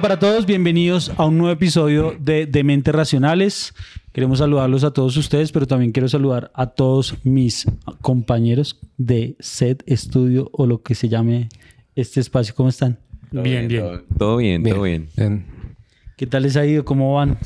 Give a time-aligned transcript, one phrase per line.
[0.00, 3.74] Hola para todos, bienvenidos a un nuevo episodio de Dementes Racionales.
[4.14, 7.66] Queremos saludarlos a todos ustedes, pero también quiero saludar a todos mis
[8.00, 11.50] compañeros de set, estudio o lo que se llame
[11.96, 12.54] este espacio.
[12.54, 12.98] ¿Cómo están?
[13.30, 13.84] bien, bien.
[14.16, 15.10] Todo, bien, todo bien.
[16.16, 16.82] ¿Qué tal les ha ido?
[16.86, 17.36] ¿Cómo van?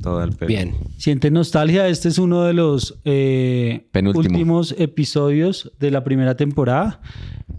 [0.00, 0.48] Todo al pelo.
[0.48, 0.76] Bien.
[0.96, 1.86] ¿Sienten nostalgia?
[1.86, 7.02] Este es uno de los eh, últimos episodios de la primera temporada.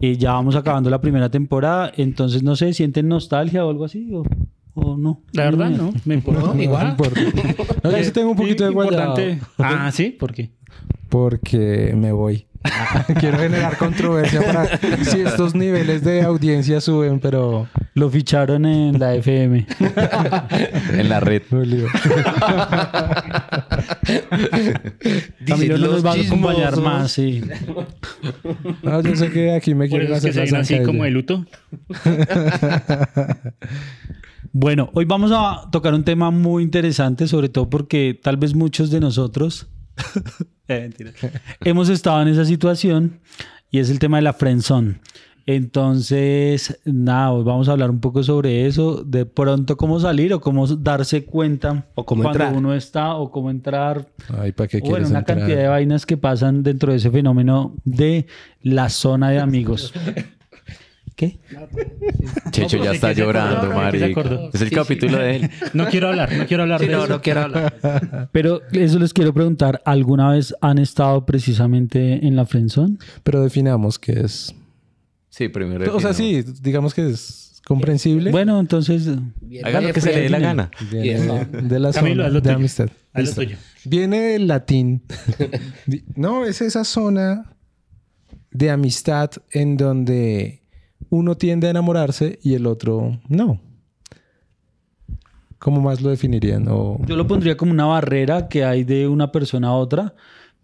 [0.02, 4.12] Eh, ya vamos acabando la primera temporada, entonces no sé, ¿sienten nostalgia o algo así?
[4.12, 4.24] ¿O,
[4.74, 5.22] o no?
[5.32, 5.92] La verdad, no.
[6.04, 6.60] Me importa.
[6.60, 6.96] Igual.
[7.84, 9.10] No, yo sí tengo un poquito de guardado.
[9.20, 9.46] importante.
[9.58, 10.10] Ah, ¿sí?
[10.10, 10.50] ¿Por qué?
[11.08, 12.48] Porque me voy.
[13.20, 19.14] Quiero generar controversia para si estos niveles de audiencia suben, pero Lo ficharon en la
[19.14, 19.66] FM.
[20.92, 21.42] En la red.
[25.46, 27.42] Camilo no nos va a acompañar más, sí.
[28.82, 31.44] No, yo sé que aquí me quieren que hacer ven así como de luto.
[34.52, 38.90] Bueno, hoy vamos a tocar un tema muy interesante, sobre todo porque tal vez muchos
[38.90, 39.68] de nosotros.
[41.64, 43.20] hemos estado en esa situación
[43.70, 45.00] y es el tema de la friendzone.
[45.44, 50.40] Entonces, nada, hoy vamos a hablar un poco sobre eso, de pronto cómo salir o
[50.40, 52.56] cómo darse cuenta O cómo cuando entrar.
[52.56, 54.06] uno está o cómo entrar.
[54.38, 55.38] Ay, ¿para qué Bueno, una entrar?
[55.38, 58.26] cantidad de vainas que pasan dentro de ese fenómeno de
[58.62, 59.92] la zona de amigos.
[61.16, 61.38] ¿Qué?
[62.50, 64.50] Checho No, ya está ¿de qué llorando, qué acordó?
[64.52, 65.50] Es el capítulo de él.
[65.74, 67.20] No quiero hablar, no quiero hablar de eso.
[67.20, 68.28] quiero hablar.
[68.32, 72.96] Pero eso les quiero preguntar, ¿alguna vez han estado precisamente en la friendzone?
[73.22, 74.54] Pero definamos que es.
[75.28, 75.94] Sí, primero.
[75.94, 78.30] O sea, sí, digamos que es comprensible.
[78.30, 79.08] Bueno, entonces,
[79.64, 80.70] Haga lo que se le dé la gana.
[80.90, 82.54] Viene de la Camilo, zona de tuyo.
[82.56, 82.88] amistad.
[83.34, 83.56] Tuyo.
[83.84, 85.02] Viene del latín.
[86.16, 87.54] No, es esa zona
[88.50, 90.61] de amistad en donde
[91.12, 93.60] uno tiende a enamorarse y el otro no.
[95.58, 96.66] ¿Cómo más lo definirían?
[96.68, 96.98] O...
[97.06, 100.14] yo lo pondría como una barrera que hay de una persona a otra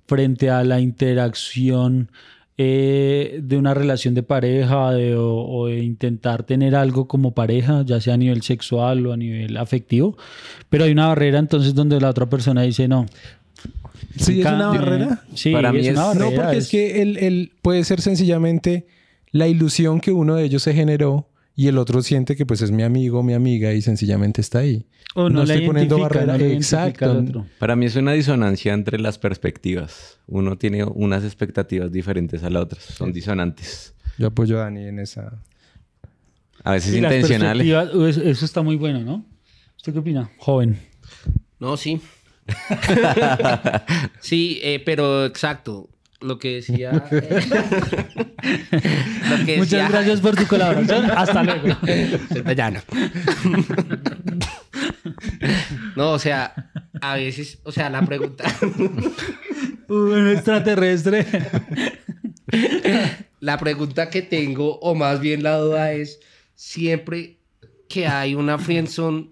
[0.06, 2.10] frente a la interacción
[2.56, 7.82] eh, de una relación de pareja de- o, o de intentar tener algo como pareja,
[7.84, 10.16] ya sea a nivel sexual o a nivel afectivo.
[10.68, 13.06] Pero hay una barrera entonces donde la otra persona dice no.
[14.16, 15.22] ¿Sí es una barrera?
[15.34, 16.30] Sí, Para mí es una barrera.
[16.30, 18.86] No, porque es, es- que el, el- puede ser sencillamente
[19.32, 22.70] la ilusión que uno de ellos se generó y el otro siente que pues es
[22.70, 24.86] mi amigo, mi amiga y sencillamente está ahí.
[25.16, 26.36] o no, no le estoy poniendo barrera.
[26.36, 27.46] Exacto.
[27.58, 30.20] Para mí es una disonancia entre las perspectivas.
[30.28, 32.84] Uno tiene unas expectativas diferentes a las otras.
[32.84, 33.94] Son disonantes.
[34.18, 35.42] Yo apoyo a Dani en esa.
[36.62, 37.66] A veces Y las intencionales.
[38.18, 39.24] eso está muy bueno, ¿no?
[39.76, 40.30] ¿Usted qué opina?
[40.38, 40.78] Joven.
[41.58, 42.00] No, sí.
[44.20, 45.88] sí, eh, pero exacto.
[46.20, 47.04] Lo que decía.
[47.10, 47.46] eh,
[49.30, 51.10] lo que Muchas decía- gracias por tu colaboración.
[51.10, 51.76] Hasta luego.
[55.96, 56.70] No, o sea,
[57.00, 58.44] a veces, o sea, la pregunta.
[59.88, 61.26] Un extraterrestre.
[63.40, 66.20] La pregunta que tengo, o más bien la duda, es
[66.54, 67.38] siempre
[67.88, 69.30] que hay una friendzone.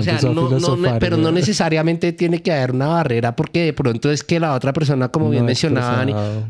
[0.00, 4.10] O sea, no, no, pero no necesariamente tiene que haber una barrera porque de pronto
[4.10, 6.04] es que la otra persona, como bien mencionaba,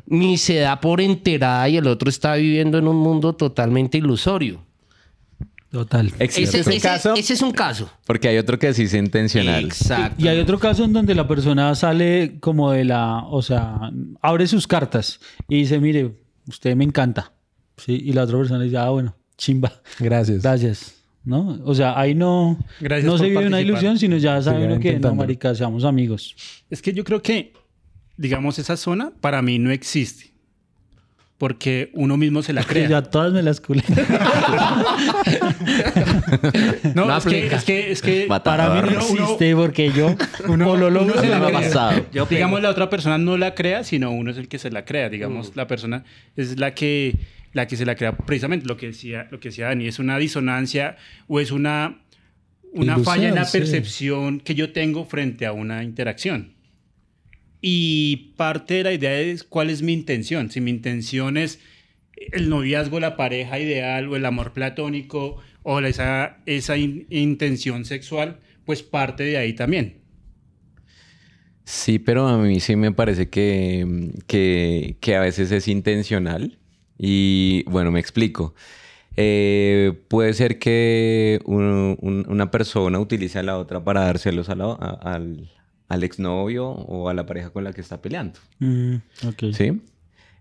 [0.07, 4.65] ni, se da por enterada y el otro está viviendo en un mundo totalmente ilusorio.
[5.71, 6.13] Total.
[6.19, 7.91] Ese ese- caso ese es un caso.
[8.07, 9.65] porque hay otro que sí es intencional.
[9.65, 10.25] Exacto.
[10.25, 13.91] Y hay otro caso en donde la persona sale como de la, o sea,
[14.23, 16.13] abre sus cartas y dice, mire,
[16.49, 17.33] usted me encanta.
[17.77, 20.43] Sí, y la otra persona dice, ah, bueno, chimba, Gracias.
[20.43, 20.95] gracias.
[21.27, 21.61] ¿No?
[21.65, 24.99] O sea, ahí no, Gracias no se vive una ilusión, sino ya sabe uno que
[25.01, 26.37] no, marica, seamos amigos.
[26.71, 27.53] Es que yo creo que,
[28.17, 30.36] digamos, esa zona para mí no existe.
[31.39, 32.89] Porque uno mismo se la Que crea.
[32.89, 33.83] ya todas me las culé.
[36.95, 38.59] No, No es, que, es que, es que Matador.
[38.75, 40.17] Para mí no Uno- uno- existe porque yo
[40.49, 41.53] uno, o lo uno logro se la crea.
[41.61, 42.07] pasado.
[42.13, 44.85] Yo Digamos, la otra persona no la crea, sino uno es el que se la
[44.85, 45.09] crea.
[45.09, 46.05] Digamos, la persona
[46.37, 47.17] es la que,
[47.53, 48.17] la que se la crea.
[48.17, 50.97] Precisamente lo que decía, lo que decía Dani, es una disonancia
[51.29, 51.99] o es una,
[52.73, 53.59] una Ilusión, falla en la sí.
[53.59, 56.55] percepción que yo tengo frente a una interacción.
[57.61, 60.51] Y parte de la idea es cuál es mi intención.
[60.51, 61.59] Si mi intención es
[62.33, 68.39] el noviazgo, la pareja ideal o el amor platónico o esa, esa in- intención sexual,
[68.65, 69.99] pues parte de ahí también.
[71.65, 76.59] Sí, pero a mí sí me parece que, que, a veces es intencional.
[76.99, 78.55] Y bueno, me explico.
[79.17, 84.09] Eh, puede ser que un- un- una persona utilice a la otra para
[84.55, 85.51] la- a- al,
[85.89, 88.39] al exnovio o a la pareja con la que está peleando.
[88.59, 88.97] Mm,
[89.27, 89.45] ok.
[89.53, 89.81] ¿Sí?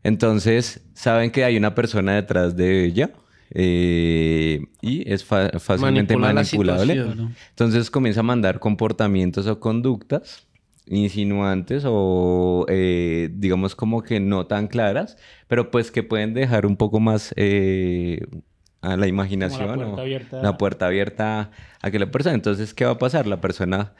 [0.03, 3.11] Entonces, saben que hay una persona detrás de ella
[3.51, 7.29] eh, y es fácilmente Manipula la manipulable.
[7.49, 10.47] Entonces comienza a mandar comportamientos o conductas
[10.87, 15.17] insinuantes o eh, digamos como que no tan claras,
[15.47, 18.19] pero pues que pueden dejar un poco más eh,
[18.81, 20.41] a la imaginación puerta o abierta.
[20.41, 21.51] la puerta abierta
[21.81, 22.35] a que la persona.
[22.35, 23.25] Entonces, ¿qué va a pasar?
[23.25, 23.93] La persona,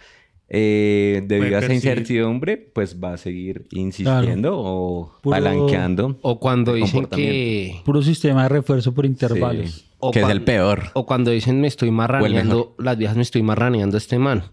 [0.49, 6.17] eh, debido a esa incertidumbre, pues va a seguir insistiendo o Puro- palanqueando.
[6.21, 7.81] O cuando de dicen que...
[7.83, 9.71] Puro sistema de refuerzo por intervalos.
[9.71, 10.83] Sí, O que es cuan- el peor.
[10.93, 14.43] O cuando dicen me estoy marraneando, las viejas me estoy marraneando a este man.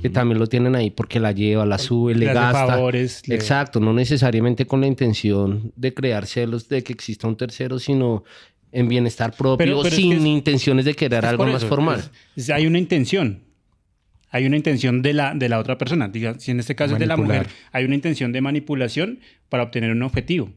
[0.00, 2.66] Que también lo tienen ahí porque la lleva, la sube, le, Le hace gasta.
[2.66, 7.36] favores, le- Exacto, no necesariamente con la intención de crear celos de que exista un
[7.36, 8.24] tercero, sino
[8.72, 11.52] en bienestar propio, Pero- pero es sin que es- intenciones de querer Es algo por
[11.52, 11.98] más eso, formal.
[12.00, 12.10] es-
[12.44, 13.42] es- hay una intención.
[14.36, 16.08] Hay una intención de la, de la otra persona.
[16.08, 19.62] Diga, si en este caso es de la mujer, hay una intención de manipulación para
[19.62, 20.50] obtener un objetivo.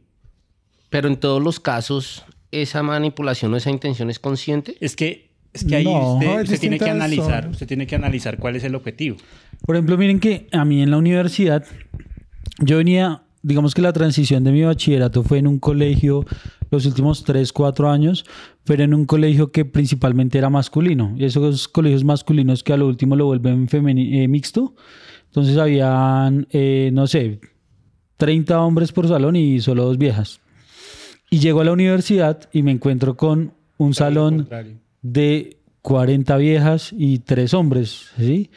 [0.89, 4.75] Pero en todos los casos, esa manipulación o esa intención es consciente.
[4.81, 7.87] Es que, es que ahí No, usted, es usted tiene que analizar, son- usted tiene
[7.87, 9.17] que analizar cuál es el objetivo.
[9.65, 11.63] Por ejemplo, miren que a mí en la universidad,
[12.59, 16.25] yo venía, digamos que la transición de mi bachillerato fue en un colegio,
[16.71, 18.25] los últimos 3, 4 años,
[18.65, 21.15] pero en un colegio que principalmente era masculino.
[21.17, 24.75] Y esos colegios masculinos que a lo último lo vuelven eh, mixto.
[25.27, 27.39] Entonces habían, eh, no sé,
[28.17, 30.41] 30 hombres por salón y solo dos viejas.
[31.29, 34.49] Y llego a la universidad y me encuentro con un salón
[35.01, 38.49] de 40 viejas y 3 hombres, ¿sí?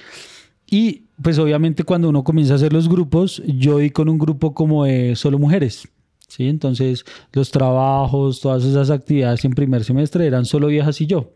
[0.73, 4.55] Y pues obviamente cuando uno comienza a hacer los grupos, yo di con un grupo
[4.55, 5.87] como de solo mujeres,
[6.33, 6.49] ¿sí?
[6.49, 11.33] Entonces los trabajos, todas esas actividades en primer semestre eran solo viejas y yo.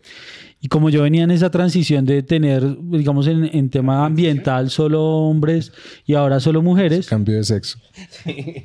[0.59, 5.05] Y como yo venía en esa transición de tener, digamos, en, en tema ambiental solo
[5.05, 5.71] hombres
[6.07, 7.79] y ahora solo mujeres, Cambio de sexo.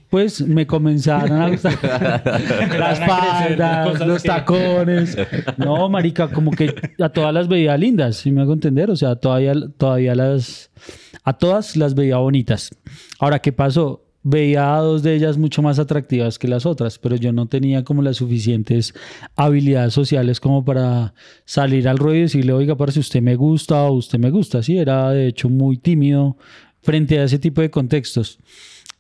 [0.09, 1.77] pues me comenzaron a gustar
[2.79, 5.17] las faldas, los tacones.
[5.57, 8.89] No, marica, como que a todas las veía lindas, si me hago entender.
[8.89, 10.71] O sea, todavía, todavía las...
[11.23, 12.71] A todas las veía bonitas.
[13.19, 14.01] Ahora, ¿qué pasó?
[14.23, 17.83] Veía a dos de ellas mucho más atractivas que las otras, pero yo no tenía
[17.83, 18.93] como las suficientes
[19.35, 23.83] habilidades sociales como para salir al ruedo y decirle, oiga, para si usted me gusta
[23.83, 24.61] o usted me gusta.
[24.61, 26.37] Sí, era de hecho muy tímido
[26.83, 28.37] frente a ese tipo de contextos.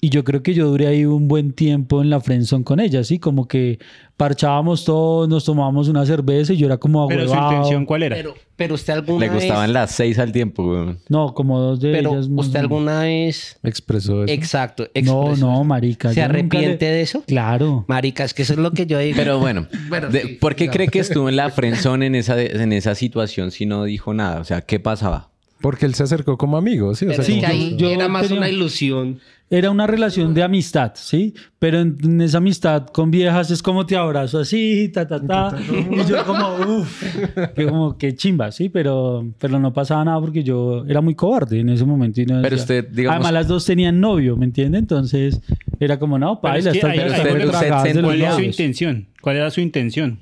[0.03, 3.03] Y yo creo que yo duré ahí un buen tiempo en la friendzone con ella,
[3.03, 3.19] ¿sí?
[3.19, 3.77] Como que
[4.17, 8.15] parchábamos todos, nos tomábamos una cerveza y yo era como Pero su intención, ¿cuál era?
[8.15, 9.43] Pero, pero usted alguna Le vez...
[9.43, 10.97] gustaban las seis al tiempo, weón.
[11.09, 12.27] No, como dos de Pero ellas.
[12.31, 12.55] usted menos.
[12.55, 13.59] alguna vez...
[13.63, 14.33] Expresó eso.
[14.33, 14.83] Exacto.
[14.83, 15.63] No, expresó no, eso.
[15.63, 16.09] marica.
[16.09, 17.23] ¿Se yo nunca arrepiente le- de eso?
[17.27, 17.85] Claro.
[17.87, 19.15] Marica, es que eso es lo que yo digo.
[19.17, 22.41] Pero bueno, Bueno, de- sí, ¿por qué cree que estuvo en la friendzone en esa,
[22.41, 24.39] en esa situación si no dijo nada?
[24.39, 25.30] O sea, ¿qué pasaba?
[25.61, 27.05] Porque él se acercó como amigo, ¿sí?
[27.07, 29.19] O sea, sí, que como- ahí yo- yo era más tenía- una ilusión.
[29.53, 31.33] Era una relación de amistad, ¿sí?
[31.59, 35.53] Pero en, en esa amistad con viejas es como te abrazo así, ta, ta, ta.
[35.91, 37.03] y yo como, uff,
[37.53, 38.69] que como que chimba, ¿sí?
[38.69, 42.21] Pero, pero no pasaba nada porque yo era muy cobarde en ese momento.
[42.21, 44.77] y no Pero decía- usted, digamos- Además, las dos tenían novio, ¿me entiende?
[44.77, 45.41] Entonces,
[45.81, 47.21] era como, no, Pero es paila, que ahí- ahí
[48.01, 49.07] ¿Cuál era su intención?
[49.19, 50.19] ¿Cuál era su intención?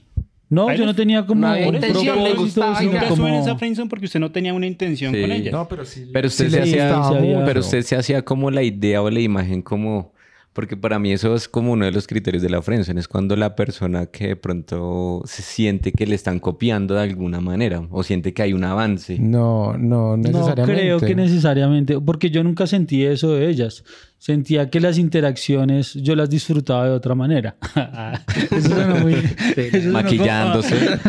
[0.49, 2.81] No, Ahí yo no- no tenía como no un intención, le gustaba.
[2.81, 3.27] Nunca como...
[3.27, 5.21] esa friendzone porque usted no tenía una intención Sí.
[5.21, 5.51] con ella.
[5.51, 6.09] No, pero sí.
[6.11, 7.45] Pero usted sí se hacía, gustaba sí había- mucho.
[7.45, 10.11] pero usted se hacía como la idea o la imagen como,
[10.53, 13.35] porque para mí eso es como uno de los criterios de la friendzone, es cuando
[13.35, 18.01] la persona que de pronto se siente que le están copiando de alguna manera o
[18.01, 19.19] siente que hay un avance.
[19.19, 20.81] No, no No necesariamente.
[20.81, 23.83] creo que necesariamente, porque yo nunca sentí eso de ellas.
[24.19, 27.55] Sentía que las interacciones yo las disfrutaba de otra manera.
[28.51, 29.13] eso suena muy...
[29.55, 30.75] eso Maquillándose.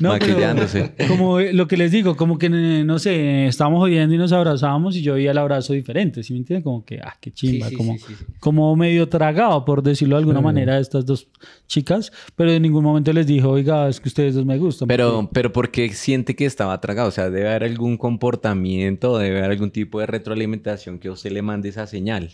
[0.00, 0.92] No, pero Maquillándose.
[1.06, 5.02] como lo que les digo, como que, no sé, estábamos jodiendo y nos abrazábamos y
[5.02, 6.62] yo veía el abrazo diferente, ¿sí me entienden?
[6.62, 8.24] Como que, ah, qué chimba, Sí, sí, como, sí, sí, sí.
[8.40, 11.28] como medio tragado, por decirlo de alguna manera, de estas dos
[11.66, 14.88] chicas, pero en ningún momento les dijo, oiga, es que ustedes dos me gustan.
[14.88, 17.08] Pero, pero ¿por qué siente que estaba tragado?
[17.08, 21.42] O sea, debe haber algún comportamiento, debe haber algún tipo de retroalimentación que usted le
[21.42, 22.30] mande esa señal.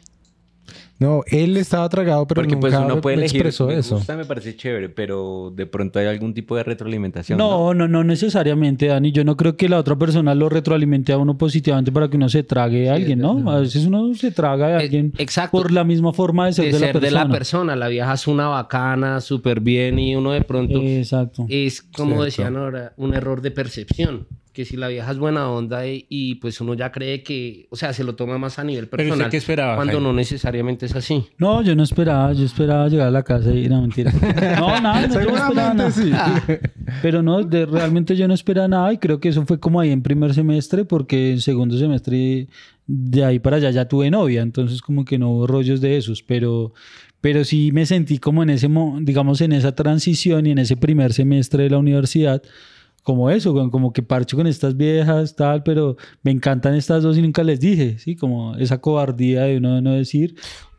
[1.03, 3.97] No, él estaba tragado, pero Porque pues nunca uno puede me elegir, expresó me eso.
[3.97, 7.37] gusta, me parece chévere, pero de pronto hay algún tipo de retroalimentación.
[7.39, 9.13] No, no, no necesariamente, Dani.
[9.13, 12.29] Yo no creo que la otra persona lo retroalimente a uno positivamente para que uno
[12.29, 13.51] se trague a alguien, ¿no?
[13.51, 15.59] A veces uno se traga a Eh, alguien exacto.
[15.59, 17.21] por la misma forma de ser, de de, ser la persona.
[17.21, 17.77] de la persona.
[17.77, 21.47] La vieja es una bacana, súper bien y uno de pronto Exacto.
[21.49, 22.25] es, como Cierto.
[22.25, 24.27] decían ahora, un error de percepción.
[24.53, 27.77] Que si la vieja es buena onda y, y, pues uno ya cree que, o
[27.77, 29.31] sea, se lo toma más a nivel Pero usted personal.
[29.31, 30.07] qué esperaba, Cuando Jaime?
[30.09, 31.25] no necesariamente es así.
[31.39, 34.13] No, yo no esperaba, yo esperaba llegar a la casa y no, mentira.
[34.61, 35.81] No, nada, no, no nada.
[35.81, 36.13] Seguramente sí.
[37.01, 39.91] Pero no, de- realmente yo no esperaba nada y creo que eso fue como ahí
[39.91, 42.49] en primer semestre porque en segundo semestre
[42.87, 46.23] de ahí para allá ya tuve novia, entonces como que no hubo rollos de esos,
[46.23, 46.75] pero,
[47.23, 50.77] pero sí me sentí como en ese, mo- digamos, en esa transición y en ese
[50.77, 52.43] primer semestre de la universidad,
[53.03, 57.17] como eso, como- como que parcho con estas viejas, tal, pero me encantan estas dos
[57.19, 58.15] y nunca les dije, ¿sí?
[58.17, 60.35] Como esa cobardía de uno de no decir,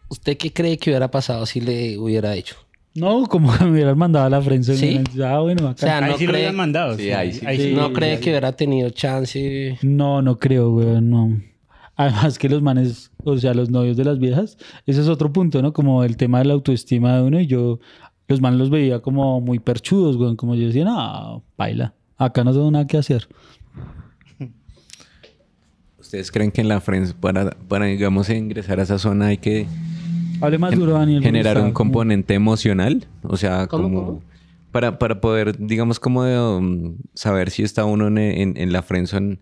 [0.10, 2.56] ¿Usted qué cree que hubiera pasado si le hubiera hecho?
[2.96, 4.76] no, como que me hubieran mandado a la frente.
[4.76, 5.00] ¿Sí?
[5.24, 6.96] Ah, bueno, O sea, ahí no sí lo cree, habían mandado.
[6.96, 7.46] Sí, ahí sí.
[7.58, 7.74] sí.
[7.74, 9.80] no cree que hubiera tenido chance.
[9.82, 11.42] No, no creo, güey, no.
[11.96, 15.62] Además que los manes, o sea, los novios de las viejas, ese es otro punto,
[15.64, 15.74] ¿no?
[15.74, 17.80] Como el tema de la autoestima de uno y yo,
[18.28, 22.54] los manes los veía como muy perchudos, güey, como yo decía, no, baila, acá no
[22.54, 23.28] tengo nada que hacer.
[26.00, 29.66] ¿Ustedes creen que en la Friends, para, para digamos, ingresar a esa zona hay que
[30.42, 31.24] Hable más duro, Daniel.
[31.24, 33.08] generar un componente emocional?
[33.24, 34.06] O sea, ¿Cómo, como...
[34.06, 34.24] cómo?
[34.72, 38.82] Para, para poder, digamos, como de, um, saber si está uno en, en, en la
[38.82, 39.40] friendzone,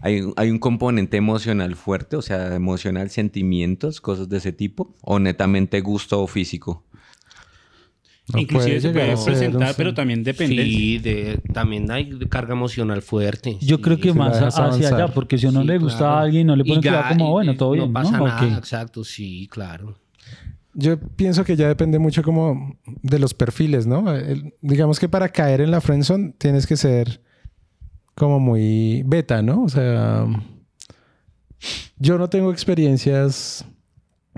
[0.00, 5.18] hay, hay un componente emocional fuerte, o sea, emocional, sentimientos, cosas de ese tipo, o
[5.18, 6.84] netamente gusto o físico.
[8.32, 10.64] No Inclusive puede se puede presentar, pero también depende.
[10.64, 13.58] Sí, de, también hay carga emocional fuerte.
[13.60, 13.82] Yo sí.
[13.82, 14.94] creo que más hacia avanzar.
[14.94, 16.14] allá, porque si a uno Sí, le gusta claro.
[16.14, 18.26] a alguien, no le Y pone cuidado como, bueno, y todo bien, No pasa ¿no?
[18.26, 18.58] nada, Ok.
[18.58, 19.98] exacto, sí, claro.
[20.72, 24.10] Yo pienso que ya depende mucho como de los perfiles, ¿no?
[24.14, 27.20] El- digamos que para caer en la friendzone tienes que ser
[28.14, 29.64] como muy beta, ¿no?
[29.64, 30.26] O sea,
[31.98, 33.64] yo no tengo experiencias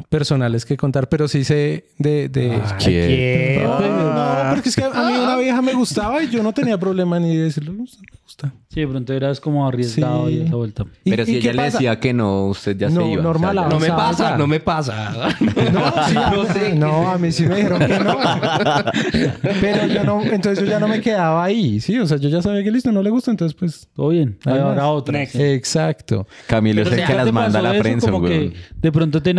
[0.09, 2.29] personales que contar, pero sí sé de...
[2.29, 2.61] de...
[2.83, 3.63] ¿Quién?
[3.65, 7.19] no, porque es que a mí una vieja me gustaba y yo no tenía problema
[7.21, 8.53] ni de decirle, "Me gusta, me gusta.
[8.69, 10.35] Sí, de pronto eras como arriesgado Sí.
[10.35, 10.85] y esa vuelta.
[11.05, 13.23] ¿Y- Pero y si ella le decía que no, usted ya No, se iba.
[13.23, 15.13] normal, ya- ah, No me pasa, no me pasa.
[15.73, 16.75] No, sí, no, sé.
[16.75, 18.17] no, a mí sí me dijeron que no.
[19.61, 22.43] Pero yo no, entonces yo ya no me quedaba ahí, sí, o sea, yo ya
[22.43, 23.89] sabía que listo, no le gusta, entonces pues...
[23.95, 24.39] Todo bien.
[24.45, 25.19] Ahora otra.
[25.19, 25.37] Next.
[25.37, 26.27] Exacto.
[26.49, 28.53] Camilo es el que ¿ya las manda a la Como güey.
[28.77, 29.33] de pronto te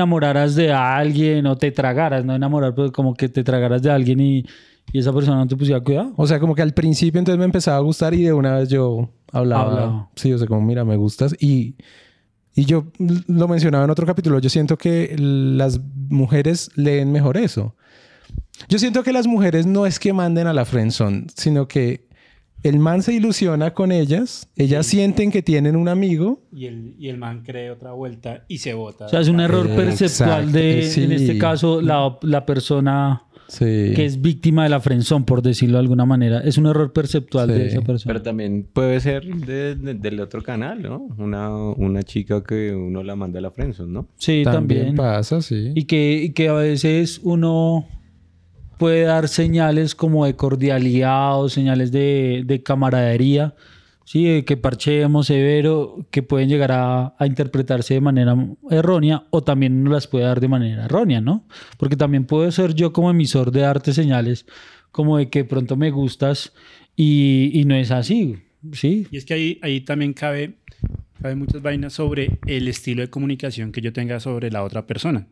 [0.54, 4.46] de alguien o te tragaras, no enamorar, pero como que te tragaras de alguien y,
[4.94, 6.14] y esa persona no te pusiera cuidado.
[6.18, 8.70] O sea, como que al principio entonces me empezaba a gustar y de una vez
[8.70, 9.64] yo hablaba.
[9.64, 10.10] Hablaba.
[10.16, 11.36] Sí, o sea, como mira, me gustas.
[11.40, 11.75] Y,
[12.54, 17.75] y yo lo mencionaba en otro capítulo, yo siento que las mujeres leen mejor eso.
[18.70, 22.04] Yo siento que las mujeres no es que manden a la friendzone, sino que
[22.67, 26.41] el man se ilusiona con ellas, ellas sienten que tienen un amigo.
[26.51, 29.05] Y el, y el man cree otra vuelta y se bota.
[29.05, 31.03] O sea, es un error Exacto, perceptual de, sí.
[31.03, 33.93] en este caso, la, la persona Sí.
[33.95, 36.39] que es víctima de la frenzón, por decirlo de alguna manera.
[36.39, 37.75] Es un error perceptual de Sí.
[37.75, 38.12] esa persona.
[38.12, 41.07] Pero también puede ser de- de- del otro canal, ¿no?
[41.19, 44.07] Una, una chica que uno la manda a la friendzone, ¿no?
[44.17, 44.95] sí, también, también.
[44.95, 45.74] pasa, sí.
[45.75, 47.86] Y que, y que a veces uno
[48.77, 53.55] puede dar señales como de cordialidad o señales de, de camaradería,
[54.05, 54.25] ¿sí?
[54.25, 58.36] de que parchemos severo, que pueden llegar a, interpretarse de manera
[58.70, 61.48] errónea o también uno las puede dar de manera errónea, ¿no?
[61.77, 64.46] Porque también puedo ser yo como emisor de darte señales
[64.91, 66.53] como de que pronto me gustas
[66.96, 68.38] y, y no es así,
[68.72, 69.08] ¿sí?
[69.12, 70.55] Y es que ahí, ahí también cabe,
[71.22, 75.27] cabe muchas vainas sobre el estilo de comunicación que yo tenga sobre la otra persona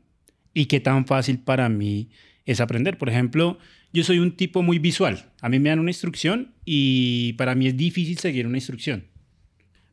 [0.54, 2.10] y qué tan fácil para mí
[2.46, 2.98] es aprender.
[2.98, 3.58] Por ejemplo,
[3.94, 5.32] yo soy un tipo muy visual.
[5.42, 9.06] A mí me dan una instrucción y para mí es difícil seguir una instrucción.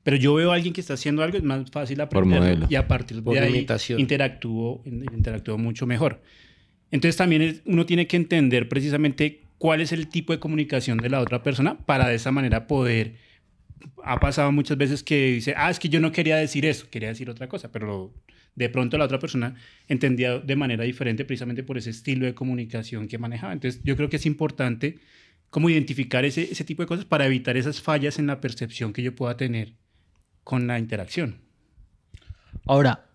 [0.02, 2.40] Pero yo veo a alguien que está haciendo algo, es más fácil aprender.
[2.40, 2.66] modelo.
[2.70, 3.66] Y a partir Por de ahí
[3.98, 6.22] interactúo, interactúo mucho mejor.
[6.90, 11.10] Entonces también es- uno tiene que entender precisamente cuál es el tipo de comunicación de
[11.10, 13.16] la otra persona para de esa manera poder...
[14.04, 17.08] Ha pasado muchas veces que dice, ah, es que yo no quería decir eso, quería
[17.08, 18.12] decir otra cosa, pero
[18.54, 19.54] de pronto la otra persona
[19.88, 23.52] entendía de manera diferente precisamente por ese estilo de comunicación que manejaba.
[23.52, 24.98] Entonces yo creo que es importante
[25.50, 29.02] como identificar ese, ese tipo de cosas para evitar esas fallas en la percepción que
[29.02, 29.74] yo pueda tener
[30.44, 31.36] con la interacción.
[32.66, 33.06] Ahora,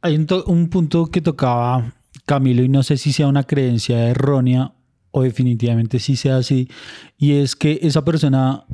[0.00, 1.94] hay un, to- un punto que tocaba
[2.26, 4.72] Camilo y no sé si sea una creencia errónea
[5.10, 6.68] o definitivamente sí sea así,
[7.16, 8.64] y es que esa persona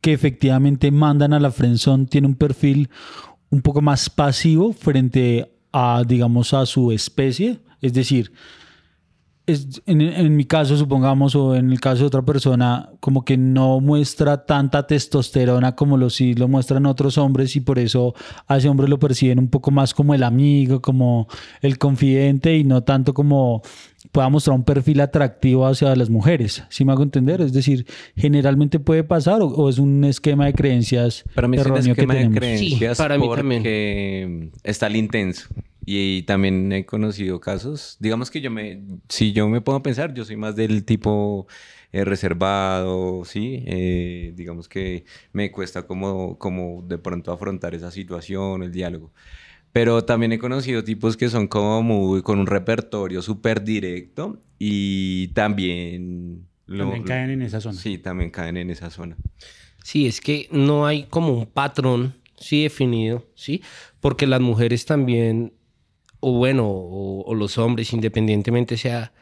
[0.00, 2.88] que efectivamente mandan a la friendzone tiene un perfil
[3.50, 8.32] un poco más pasivo frente a, digamos, a su especie, es decir,
[9.48, 13.36] es- en, en mi caso, supongamos, o en el caso de otra persona, como que
[13.36, 18.14] no muestra tanta testosterona como lo sí lo muestran otros hombres y por eso
[18.46, 21.26] a ese hombre lo perciben un poco más como el amigo, como
[21.62, 23.62] el confidente y no tanto como
[24.12, 26.62] pueda mostrar un perfil atractivo hacia las mujeres.
[26.68, 27.40] ¿Sí me hago entender?
[27.40, 27.84] Es decir,
[28.16, 31.84] generalmente puede pasar o, o es un esquema de creencias Para mí es un erróneo
[31.94, 32.38] que esquema de tenemos.
[32.38, 35.48] creencias Sí, para mí porque está el intenso.
[35.90, 40.12] Y, también he conocido casos, digamos que yo me, si yo me pongo a pensar,
[40.12, 41.46] yo soy más del tipo
[41.92, 43.62] eh, reservado, ¿sí?
[43.66, 49.12] Eh, digamos que me cuesta como, como de pronto afrontar esa situación, el diálogo.
[49.72, 55.28] Pero también he conocido tipos que son como muy, con un repertorio súper directo y
[55.28, 56.46] también...
[56.66, 57.78] lo- También caen en esa zona.
[57.78, 59.16] Sí, también caen en esa zona.
[59.82, 63.62] Sí, es que no hay como un patrón, sí, definido, ¿sí?
[64.00, 65.52] Porque las mujeres también,
[66.20, 69.12] o bueno, o, o los hombres, independientemente sea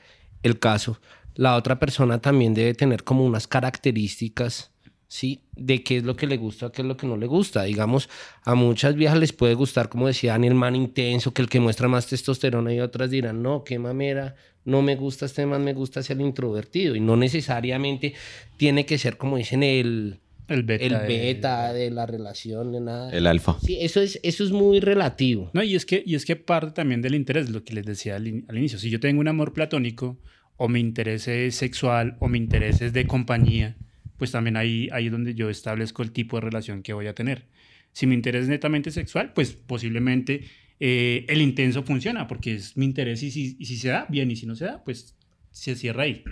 [0.42, 0.98] el caso,
[1.34, 4.72] la otra persona también debe tener como unas características,
[5.08, 5.42] ¿sí?
[5.54, 7.64] De qué es lo que le gusta, qué es lo que no le gusta.
[7.64, 8.08] Digamos,
[8.42, 11.60] a muchas viejas les puede gustar, como decía Dani, el man intenso, que el que
[11.60, 14.34] muestra más testosterona y otras dirán, no, qué mamera,
[14.64, 16.96] no me gusta este man, me gusta ser introvertido.
[16.96, 18.14] Y no necesariamente
[18.56, 20.84] tiene que ser, como dicen, el El beta.
[20.84, 23.10] el de- beta de la relación, de nada.
[23.10, 23.56] El alfa.
[23.62, 25.50] Sí, eso es, eso es muy relativo.
[25.54, 28.16] No, y es que, y es que parte también del interés, lo que les decía
[28.16, 28.78] al, in- al inicio.
[28.78, 30.18] Si yo tengo un amor platónico,
[30.56, 33.76] o mi interés es sexual, o mi interés es de compañía,
[34.16, 37.14] pues también ahí, ahí es donde yo establezco el tipo de relación que voy a
[37.14, 37.46] tener.
[37.92, 40.44] Si mi interés es netamente sexual, pues posiblemente
[40.80, 44.30] eh, el intenso funciona, porque es mi interés y si, y si se da, bien,
[44.30, 45.14] y si no se da, pues
[45.56, 46.22] se cierra ahí.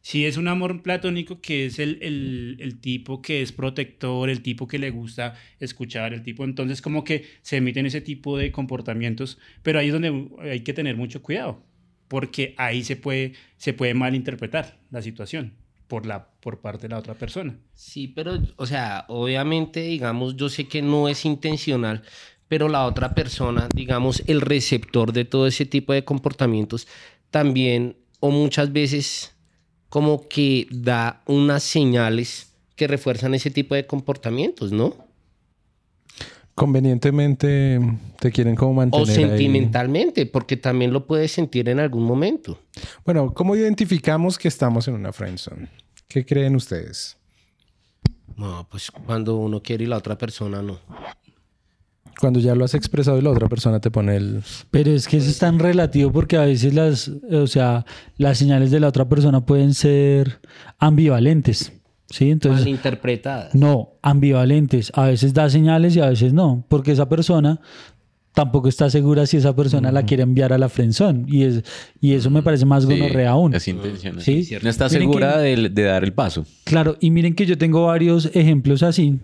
[0.00, 4.40] Si es un amor platónico que es el, el, el tipo que es protector, el
[4.40, 8.50] tipo que le gusta escuchar, el tipo, entonces como que se emiten ese tipo de
[8.50, 11.62] comportamientos, pero ahí es donde hay que tener mucho cuidado,
[12.08, 15.52] porque ahí se puede, se puede malinterpretar la situación
[15.86, 17.58] por, la, por parte de la otra persona.
[17.74, 22.02] Sí, pero, o sea, obviamente, digamos, yo sé que no es intencional,
[22.48, 26.88] pero la otra persona, digamos, el receptor de todo ese tipo de comportamientos,
[27.30, 29.34] también, o muchas veces,
[29.90, 34.96] como que da unas señales que refuerzan ese tipo de comportamientos, ¿no?
[36.54, 37.78] Convenientemente
[38.18, 39.14] te quieren como O mantener ahí.
[39.14, 42.58] sentimentalmente, porque también lo puedes sentir en algún momento.
[43.04, 45.68] Bueno, ¿cómo identificamos que estamos en una friendzone?
[46.08, 47.18] ¿Qué creen ustedes?
[48.38, 50.78] No, pues cuando uno quiere y la otra persona no.
[52.20, 54.42] Cuando ya lo has expresado y la otra persona te pone el...
[54.70, 57.84] Pero es que eso es tan relativo porque a veces las, o sea,
[58.16, 60.40] las señales de la otra persona pueden ser
[60.78, 61.72] ambivalentes.
[62.10, 62.30] ¿Sí?
[62.30, 63.54] Entonces, Malinterpretadas.
[63.54, 64.92] no, ambivalentes.
[64.94, 67.60] A veces da señales y a veces no, porque esa persona
[68.34, 71.24] tampoco está segura si esa persona la quiere enviar a la frenzón.
[71.28, 71.64] Y, es,
[72.00, 73.54] y eso me parece más Sí, gonorrea aún.
[73.54, 74.20] Es intencional.
[74.22, 74.46] Sí.
[74.62, 76.44] No está Miren segura que- de, de dar el paso.
[76.64, 79.18] Claro, y miren que yo tengo varios ejemplos así.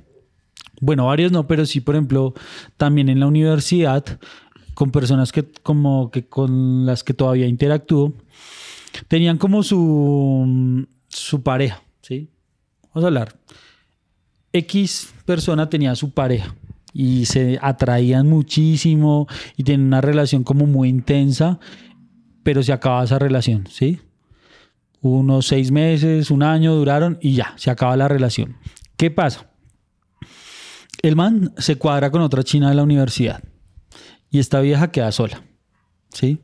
[0.80, 2.34] Bueno, varios no, pero sí, por ejemplo,
[2.76, 4.04] también en la universidad,
[4.74, 8.14] con personas que como que con las que todavía interactúo,
[9.08, 12.30] tenían como su, su pareja, ¿sí?
[12.88, 13.38] Vamos a hablar.
[14.52, 16.54] X persona tenía su pareja
[16.92, 21.60] y se atraían muchísimo y tienen una relación como muy intensa,
[22.42, 24.00] pero se acaba esa relación, ¿sí?
[25.02, 28.56] unos seis meses, un año duraron y ya, se acaba la relación.
[28.96, 29.49] ¿Qué pasa?
[31.02, 33.42] El man se cuadra con otra china de la universidad
[34.30, 35.42] y esta vieja queda sola,
[36.10, 36.40] ¿sí?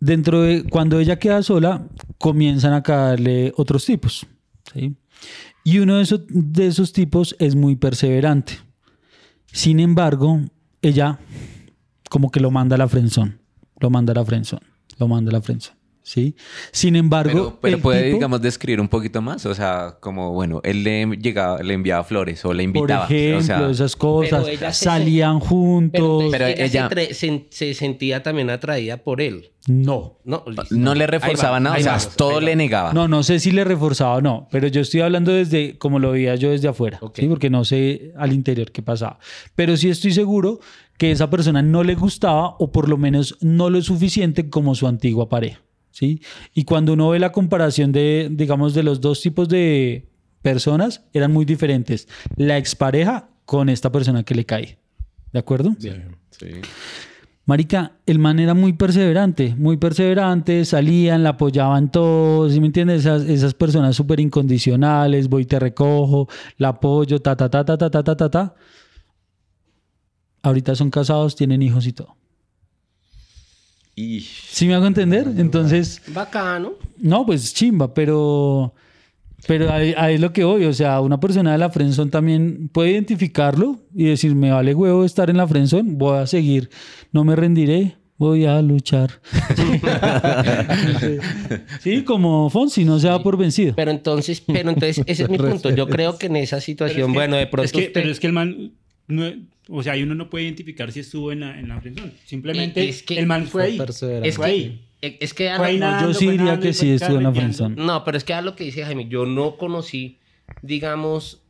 [0.00, 4.26] Dentro de cuando ella queda sola, comienzan a caerle otros tipos,
[4.72, 4.96] ¿sí?
[5.64, 8.54] Y uno de esos, de esos tipos es muy perseverante.
[9.52, 10.40] Sin embargo,
[10.82, 11.18] ella
[12.08, 13.40] como que lo manda a la frenzón,
[13.80, 14.60] lo manda a la frenzón,
[14.98, 15.74] lo manda a la frenzón,
[16.08, 16.34] ¿sí?
[16.72, 19.44] Sin embargo, Pero, pero el puede, tipo- digamos, describir un poquito más.
[19.46, 23.04] O sea, como, bueno, él le llegaba, le enviaba flores o le Por invitaba.
[23.04, 26.00] ejemplo, o sea, esas cosas, Pero se- salían Pero, juntos.
[26.00, 29.52] entonces Pero ella, ella- Se, se- se sentía también atraída por él.
[29.66, 30.18] No.
[30.24, 30.66] No, listo.
[30.70, 31.76] no le reforzaba vamos, nada.
[31.76, 32.94] O sea, vamos, todo le negaba.
[32.94, 36.12] No, no sé si le reforzaba o no, pero yo estoy hablando desde como lo
[36.12, 37.16] veía yo desde afuera, Ok.
[37.18, 37.26] ¿sí?
[37.26, 39.18] porque no sé al interior qué pasaba.
[39.54, 40.60] Pero sí estoy seguro
[40.96, 44.86] que esa persona no le gustaba o por lo menos no lo suficiente como su
[44.86, 45.60] antigua pareja.
[45.98, 46.22] ¿Sí?
[46.54, 50.08] Y cuando uno ve la comparación de, digamos, de los dos tipos de
[50.42, 52.06] personas, eran muy diferentes.
[52.36, 54.78] La expareja con esta persona que le cae.
[55.32, 55.74] ¿De acuerdo?
[55.78, 55.90] Sí.
[57.46, 63.00] Marica, el man era muy perseverante, muy perseverante, salían, la apoyaban todos, ¿sí me entiendes?
[63.00, 67.90] Esas, esas personas súper incondicionales, voy te recojo, la apoyo, ta, ta, ta, ta, ta,
[67.90, 68.54] ta, ta, ta, ta.
[70.42, 72.16] Ahorita son casados, tienen hijos y todo.
[73.98, 75.26] Y ¿Sí me hago entender?
[75.38, 76.74] Entonces, Bacano.
[76.98, 78.72] no, pues chimba, pero...
[79.46, 82.68] Pero ahí, ahí es lo que voy, o sea, una persona de la friendzone también
[82.72, 86.68] puede identificarlo y decir, me vale huevo estar en la friendzone, voy a seguir,
[87.12, 89.20] no me rendiré, voy a luchar.
[91.80, 93.74] sí, como Fonsi, no se da por vencido.
[93.76, 95.70] Pero entonces, pero entonces, ese es mi punto.
[95.70, 98.26] Yo creo que en esa situación, bueno, de pronto Es que, usted- pero es que
[98.26, 98.72] el man,
[99.06, 99.32] no-
[99.68, 102.12] o sea, uno no puede identificar si estuvo en la, en la friendzone.
[102.24, 103.78] Simplemente Es que el man fue ahí.
[104.22, 104.88] es fue que, ahí.
[105.20, 107.32] es que Fue ahí no, nadando, yo sí diría nadando que sí estuvo en la
[107.32, 107.76] friendzone.
[107.76, 110.18] no, pero es que a lo que dice Jaime, yo no conocí,
[110.62, 111.42] digamos,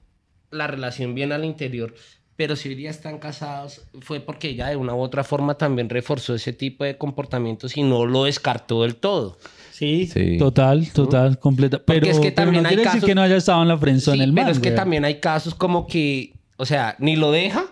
[0.51, 1.95] la relación bien al interior,
[2.37, 5.89] Pero si hoy día están casados, fue porque ella de una u otra forma también
[5.89, 9.39] reforzó ese tipo de comportamientos y no lo descartó del todo.
[9.73, 10.39] Sí, Sí.
[10.39, 11.79] total, total, completa.
[11.79, 13.63] Porque Pero, es que pero también no hay quiere decir casos- que no haya estado
[13.63, 14.45] en la friendzone Sí, el man.
[14.45, 14.77] pero es que güey.
[14.77, 17.65] también hay casos como que, o sea, ni lo deja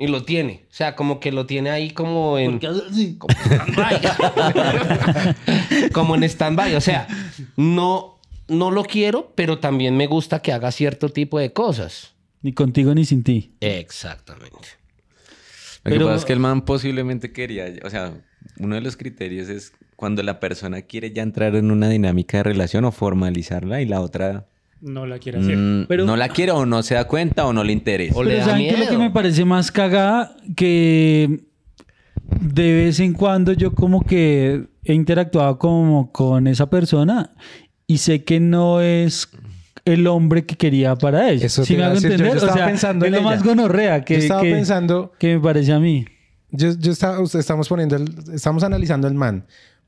[0.00, 0.64] ni lo tiene.
[0.70, 2.58] O sea, como que lo tiene ahí como en...
[2.58, 4.00] Como stand-by.
[5.92, 6.74] como en stand-by.
[6.74, 7.06] O sea,
[7.56, 12.14] no, no lo quiero, pero también me gusta que haga cierto tipo de cosas.
[12.40, 13.54] Ni contigo ni sin ti.
[13.60, 14.56] Exactamente.
[15.84, 18.14] Lo que Pero- pasa es que el man posiblemente quería, o sea,
[18.58, 22.44] uno de los criterios es cuando la persona quiere ya entrar en una dinámica de
[22.44, 24.46] relación o formalizarla y la otra
[24.80, 25.56] No la quiere hacer.
[25.56, 28.16] mm, Pero- no la quiere o no se da cuenta o no le interesa.
[28.16, 29.00] O le Pero da ¿saben qué es lo que miedo.
[29.02, 30.36] me parece más cagada?
[30.56, 31.40] Que
[32.40, 37.30] de vez en cuando yo como que he interactuado como con esa persona
[37.86, 39.28] y sé que no es
[39.84, 41.46] el hombre que quería para ella.
[41.46, 42.26] Eso ¿Sí te me hago yo- entender?
[42.28, 43.30] yo o estaba sea, pensando es en lo ella.
[43.36, 46.04] más gonorrea que, Yo estaba que- pensando- que me parece a mí.
[46.52, 49.44] Yo, yo estaba, usted- estamos poniendo, el- estamos analizando el man.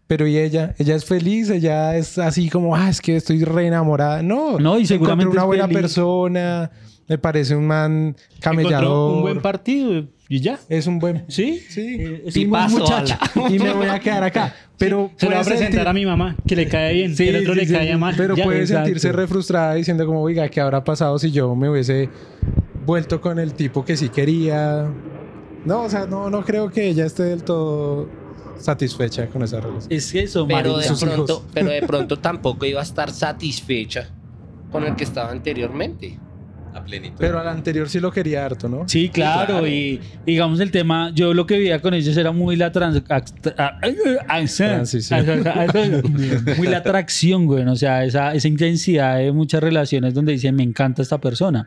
[0.07, 3.67] Pero y ella, ella es feliz, ella es así como, ah, es que estoy re
[3.67, 4.23] enamorada.
[4.23, 5.81] No, No, y seguramente una es buena feliz.
[5.81, 6.71] persona,
[7.09, 9.15] me parece un man Encontró camellador.
[9.17, 10.59] un buen partido y ya.
[10.69, 11.25] Es un buen.
[11.29, 11.61] ¿Sí?
[11.69, 11.97] Sí.
[12.01, 13.17] Eh, es un muchacho.
[13.35, 13.49] ala.
[13.51, 14.55] y me voy a quedar acá.
[14.79, 17.17] Pero Se lo va a presentar sentir- a mi mamá, que le cae bien.
[17.17, 17.97] Sí, y el otro sí, le sí, cae sí.
[17.99, 18.15] mal.
[18.17, 18.45] Pero Ya.
[18.45, 18.85] puede exacto.
[18.87, 22.09] sentirse re frustrada diciendo como, oiga, ¿qué habrá pasado si yo me hubiese
[22.85, 24.89] vuelto con el tipo que sí quería?
[25.65, 28.09] No, o sea, no, no creo que ella esté del todo
[28.63, 29.93] satisfecha con esa relación.
[29.93, 31.15] Es eso, Pero de, sus hijos.
[31.15, 34.09] pronto, pero de pronto tampoco iba a estar satisfecha
[34.71, 36.19] con el que estaba anteriormente.
[36.75, 37.17] A plenitud.
[37.19, 38.89] Pero al anterior sí lo quería harto, ¿no?
[38.89, 39.69] Sí, claro, claro.
[39.69, 43.17] y digamos el tema, yo lo que veía con ellos era muy la trans, a-
[43.59, 43.79] a-
[46.57, 50.63] muy la atracción, güey, o sea, esa, esa intensidad de muchas relaciones donde dicen, me
[50.63, 51.67] encanta esta persona.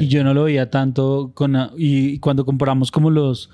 [0.00, 3.50] Y yo no lo veía tanto con, y cuando comparamos como los,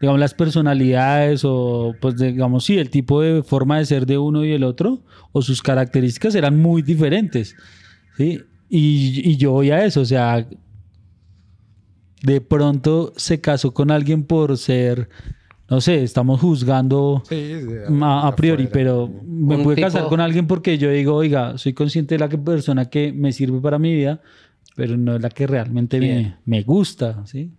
[0.00, 4.44] digamos, las personalidades o, pues, digamos, sí, el tipo de forma de ser de uno
[4.44, 7.56] y el otro, o sus características eran muy diferentes,
[8.16, 8.40] ¿sí?
[8.70, 10.46] Y, y yo voy a eso, o sea,
[12.22, 15.08] de pronto se casó con alguien por ser,
[15.70, 17.66] no sé, estamos juzgando Sí, sí,
[18.02, 18.72] a, a priori, afuera.
[18.72, 22.28] pero me pude tipo- casar con alguien porque yo digo, oiga, soy consciente de la
[22.28, 24.20] que- persona que me sirve para mi vida,
[24.74, 27.52] pero no es la que realmente me, me gusta, ¿sí?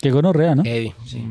[0.00, 0.62] Qué gonorrea, ¿no?
[0.62, 1.24] Heavy, sí.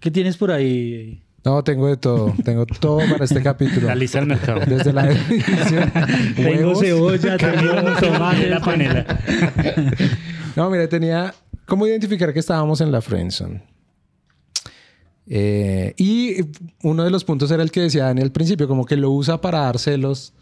[0.00, 1.22] ¿Qué tienes por ahí?
[1.44, 2.32] No, tengo de todo.
[2.44, 3.88] Tengo todo para este capítulo.
[3.88, 4.60] La lista del mercado.
[4.64, 5.92] Desde la definición.
[6.36, 9.04] Tengo cebolla, tengo tomate, la panela.
[10.54, 11.34] No, mire, tenía
[11.66, 13.62] cómo identificar que estábamos en la friendzone.
[15.26, 16.36] Eh, y
[16.82, 19.40] uno de los puntos era el que decía en el principio, como que lo usa
[19.40, 20.34] para dar celos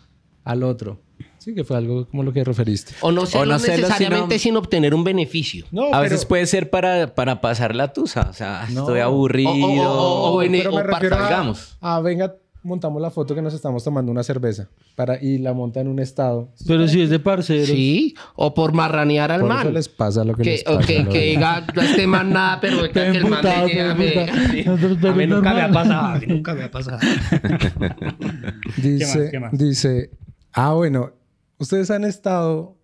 [0.44, 1.00] al otro.
[1.40, 2.92] Sí, que fue algo como lo que referiste.
[3.00, 5.64] O no celos no celos, necesariamente sino- sin obtener un beneficio.
[5.72, 8.28] No, a veces puede ser para, para pasar la tusa.
[8.30, 8.80] O sea, No.
[8.82, 9.50] estoy aburrido.
[9.50, 11.76] O- o- o- o pero me o para- refiero a, salgamos.
[11.80, 15.80] a, venga, montamos la foto que nos estamos tomando una cerveza para, y la monta
[15.80, 16.50] en un estado.
[16.66, 17.68] Pero si es de parceros.
[17.68, 19.60] Sí, o por marranear al Por man.
[19.62, 20.86] eso les pasa lo que, que, les o pasa.
[20.86, 21.10] que, ¿no?
[21.10, 25.62] que diga, no este man nada, pero que el man pero A mí nunca me
[25.62, 26.98] ha pasado, a mí nunca me ha pasado.
[28.76, 29.30] Dice, más?
[29.30, 29.52] ¿Qué más?
[29.58, 30.10] dice,
[30.52, 31.12] ah, bueno,
[31.60, 32.76] ustedes han estado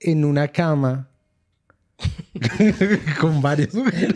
[0.00, 1.10] en una cama
[3.20, 3.70] con varios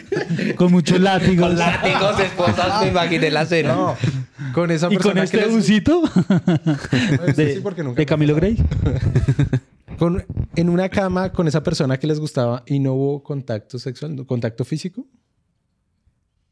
[0.57, 1.49] Con muchos látigos.
[1.49, 3.75] Con látigos, esposas, me imaginé la escena.
[3.75, 3.97] No,
[4.53, 6.03] con esa ¿Y con persona este que les- busito?
[6.03, 8.35] No, de, sí, porque nunca de Camilo.
[8.35, 8.57] Grey.
[9.99, 10.25] Con-
[10.57, 14.65] en una cama con esa persona que les gustaba y no hubo contacto sexual, contacto
[14.65, 15.07] físico.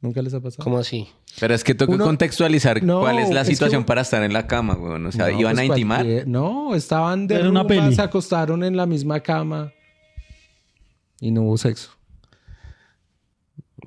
[0.00, 0.62] ¿Nunca les ha pasado?
[0.62, 1.08] ¿Cómo así?
[1.40, 4.02] Pero es que toca Uno- contextualizar No, cuál es la es que situación un- para
[4.02, 5.04] estar en la cama, weón.
[5.06, 5.98] O sea, No, ¿iban pues a intimar?
[6.04, 7.94] cualquier- No, estaban de Era una rumba, peli.
[7.96, 9.72] se acostaron en la misma cama
[11.20, 11.90] y no hubo sexo.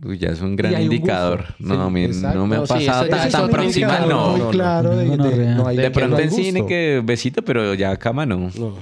[0.04, 1.46] Uy, ya es un gran un indicador.
[1.60, 1.64] gusto.
[1.64, 2.40] no, Sí, a mí exacto.
[2.40, 4.38] no me ha sí, pasado tan, tan indicador, no.
[4.38, 7.96] muy claro de, No, no, de- hay pronto hay en cine que besito, pero ya
[7.98, 8.50] cama no.
[8.58, 8.76] No.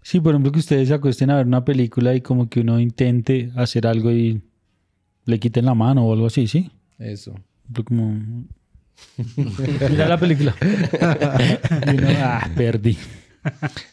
[0.00, 2.80] Sí, por ejemplo, que ustedes se acuesten a ver una película y como que uno
[2.80, 4.40] intente hacer algo y
[5.24, 6.70] le quiten la mano o algo así, ¿sí?
[6.98, 7.34] Eso.
[7.72, 8.44] Pero Como...
[9.90, 10.54] Mira la película.
[11.86, 12.96] Y uno, ah, perdí.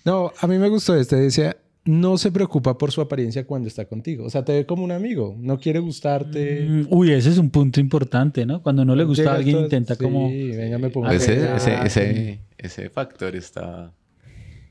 [0.05, 1.15] No, a mí me gustó este.
[1.15, 4.25] Decía, no se preocupa por su apariencia cuando está contigo.
[4.25, 5.35] O sea, te ve como un amigo.
[5.39, 6.67] No quiere gustarte.
[6.69, 8.61] Mm, Uy, ese es un punto importante, ¿no?
[8.61, 10.29] Cuando no le gusta Llega a alguien, todo- intenta sí, como...
[10.29, 13.91] venga, me pongo Ese, ese, ese, ese factor está.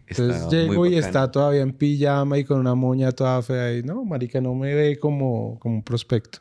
[0.06, 3.76] Entonces llego y está todavía en pijama y con una moña toda fea.
[3.76, 6.38] Y no, marica, no me ve como, como un prospecto.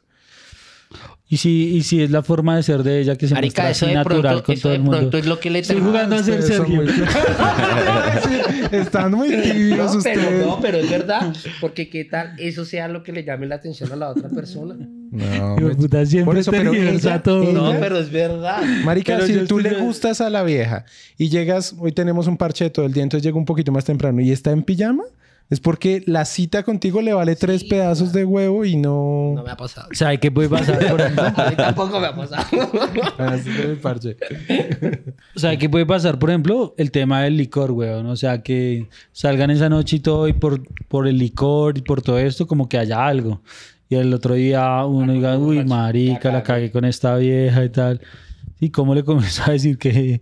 [1.29, 3.87] Y si, y si es la forma de ser de ella que se Marica, muestra
[3.87, 4.97] así natural pronto, con eso todo de el mundo.
[4.99, 6.75] pronto es lo que le Estoy jugando a ser Sergio.
[6.75, 6.87] muy-
[8.71, 10.19] Están muy tibios No, ustedes.
[10.25, 11.35] pero no, pero es verdad.
[11.61, 14.75] Porque qué tal eso sea lo que le llame la atención a la otra persona.
[15.11, 17.43] No, pues, puta, siempre por eso, pero ella- todo.
[17.43, 18.61] ella- No, pero es verdad.
[18.83, 20.85] Marica, Pero si tú estoy- le gustas a la vieja
[21.17, 23.85] y llegas, hoy tenemos un parche de todo el día, entonces llega un poquito más
[23.85, 25.03] temprano y está en pijama,
[25.49, 29.31] es porque la cita contigo le vale tres pedazos de huevo y no...
[29.35, 29.87] No me ha pasado.
[29.93, 31.23] ¿Sabe qué puede pasar, por ejemplo?
[31.23, 32.43] A mí tampoco me ha pasado.
[33.17, 34.17] Así es el parche.
[35.35, 36.75] ¿Sabe qué puede pasar, por ejemplo?
[36.77, 38.07] El tema del licor, weón.
[38.07, 42.01] O sea, que salgan esa noche y todo y por, por el licor y por
[42.01, 43.41] todo esto, como que haya algo.
[43.89, 48.01] Y el otro día uno diga, uy, marica, la cagué con esta vieja y tal.
[48.59, 50.21] ¿Y cómo le comenzó a decir que,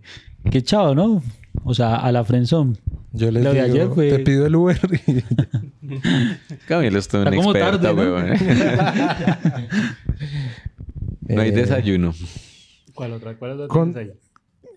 [0.50, 1.20] que chao, no?
[1.64, 2.78] O sea, a la frenzón.
[3.16, 5.22] Yo les Lo de digo, ayer fue- te pido el Uber y...
[6.68, 8.14] Camilo es todo un Está como experto, tarde, ¿no?
[8.14, 8.26] weón.
[11.28, 12.14] no hay Eh, desayuno.
[12.94, 13.34] ¿Cuál otra?
[13.36, 13.94] ¿Cuál otra Con-?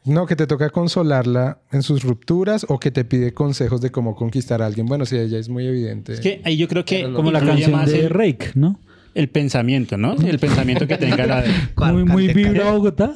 [0.06, 4.15] No, que te toca consolarla en sus rupturas o que te pide consejos de cómo
[4.15, 4.86] conquistar a alguien.
[4.88, 6.13] Bueno, sí, ella es muy evidente.
[6.13, 8.80] Es que ahí yo creo que Como la canción más de el, Rake, ¿no?
[9.13, 10.13] el pensamiento, ¿no?
[10.13, 11.49] El pensamiento que tenga la de...
[11.91, 13.12] Muy, muy vibra Bogotá.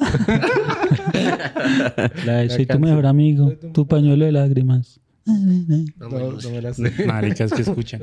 [2.26, 5.00] la de soy tu mejor amigo, tu pañuelo de lágrimas.
[5.26, 6.92] No, no me la sé.
[7.06, 8.00] Maricas que escuchan.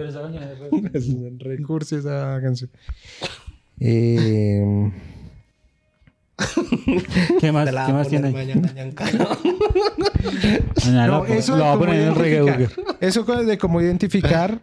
[0.94, 2.70] es un recurso esa canción.
[3.80, 4.92] Eh,
[7.40, 8.74] ¿Qué más, ¿qué más tiene mañana.
[10.86, 12.70] Mañana no, eso lo de voy a cómo poner en el reggae.
[13.00, 14.62] Eso de cómo identificar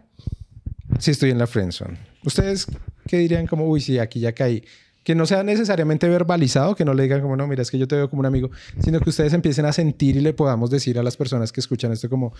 [0.99, 1.97] si estoy en la friendzone.
[2.23, 2.67] ¿Ustedes
[3.07, 4.63] qué dirían como, uy, sí, aquí ya caí?
[5.09, 7.87] Que no sea necesariamente verbalizado, que no le digan como, no, mira, es que yo
[7.87, 10.99] te veo como un amigo, sino que ustedes empiecen a sentir y le podamos decir
[10.99, 12.31] a las personas que escuchan esto como,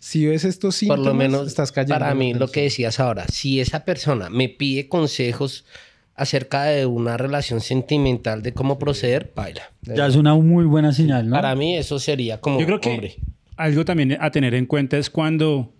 [0.00, 1.94] si ves estos Por síntomas, lo menos, estás cayendo.
[1.96, 2.52] para mí, lo friendzone".
[2.52, 5.66] que decías ahora, si esa persona me pide consejos
[6.14, 9.70] acerca de una relación sentimental, de cómo proceder, baila.
[9.82, 11.36] Ya es una muy buena señal, ¿no?
[11.36, 13.16] Para mí, eso sería como, Yo creo que hombre,
[13.58, 15.74] algo también a tener en cuenta es cuando,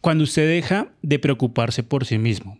[0.00, 2.58] cuando usted deja de preocuparse por sí mismo.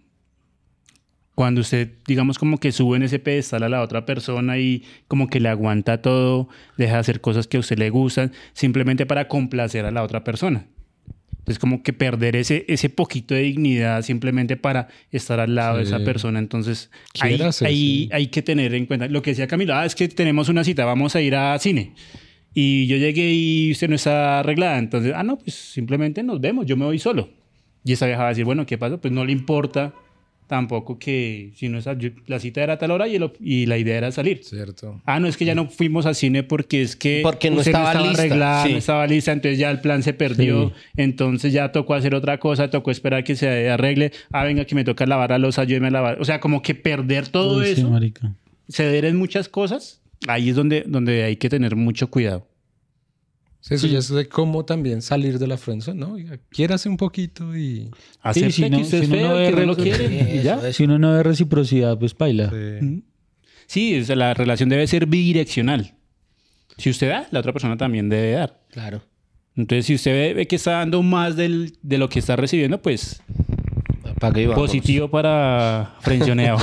[1.36, 5.28] Cuando usted, digamos, como que sube en ese pedestal a la otra persona y como
[5.28, 9.28] que le aguanta todo, deja de hacer cosas que a usted le gustan, simplemente para
[9.28, 10.66] complacer a la otra persona.
[11.38, 15.84] Entonces, como que perder ese, ese poquito de dignidad simplemente para estar al lado de
[15.84, 15.94] Sí.
[15.94, 16.38] esa persona.
[16.38, 18.08] Entonces, ahí, Quiérase, ahí sí.
[18.12, 19.06] hay que tener en cuenta.
[19.06, 21.92] Lo que decía Camilo, ah, es que tenemos una cita, vamos a ir a cine.
[22.54, 24.78] Y yo llegué y usted no está arreglada.
[24.78, 27.28] Entonces, ah, no, pues simplemente nos vemos, yo me voy solo.
[27.84, 28.96] Y esa vieja va a decir, bueno, ¿qué pasa?
[28.96, 29.92] Pues no le importa
[30.46, 33.66] tampoco que si no es, yo- la cita era a tal hora y, el- y
[33.66, 34.40] la idea era salir.
[34.44, 35.00] Cierto.
[35.04, 37.72] Ah, no, es que ya no fuimos al cine porque es que Porque no usted
[37.72, 38.72] estaba lista, arreglada, sí.
[38.72, 40.74] no estaba lista, entonces ya el plan se perdió, Sí.
[40.98, 44.84] entonces ya tocó hacer otra cosa, tocó esperar que se arregle, ah, venga que me
[44.84, 47.72] toca lavar la losa, ayúdeme a lavar, o sea, como que perder todo Uy, sí,
[47.72, 48.32] eso, marica.
[48.68, 52.46] ceder en muchas cosas, ahí es donde, donde hay que tener mucho cuidado.
[53.66, 56.16] Sí, Eso ya es de cómo también salir de la friendzone, ¿no?
[56.50, 57.90] Quiérase un poquito y...
[58.22, 60.54] Acepte si no- si es uno no feo, ve no lo re- quiere, y ya.
[60.54, 60.72] Eso, eso.
[60.76, 62.50] Si uno no ve reciprocidad, pues baila.
[62.50, 63.02] Sí.
[63.66, 65.94] Sí, o sea, la relación debe ser bidireccional.
[66.78, 68.60] Si usted da, la otra persona también debe dar.
[68.70, 69.02] Claro.
[69.56, 72.80] Entonces, si usted ve, ve que está dando más del- de lo que está recibiendo,
[72.80, 73.20] pues
[74.54, 76.56] positivo para frencioneo.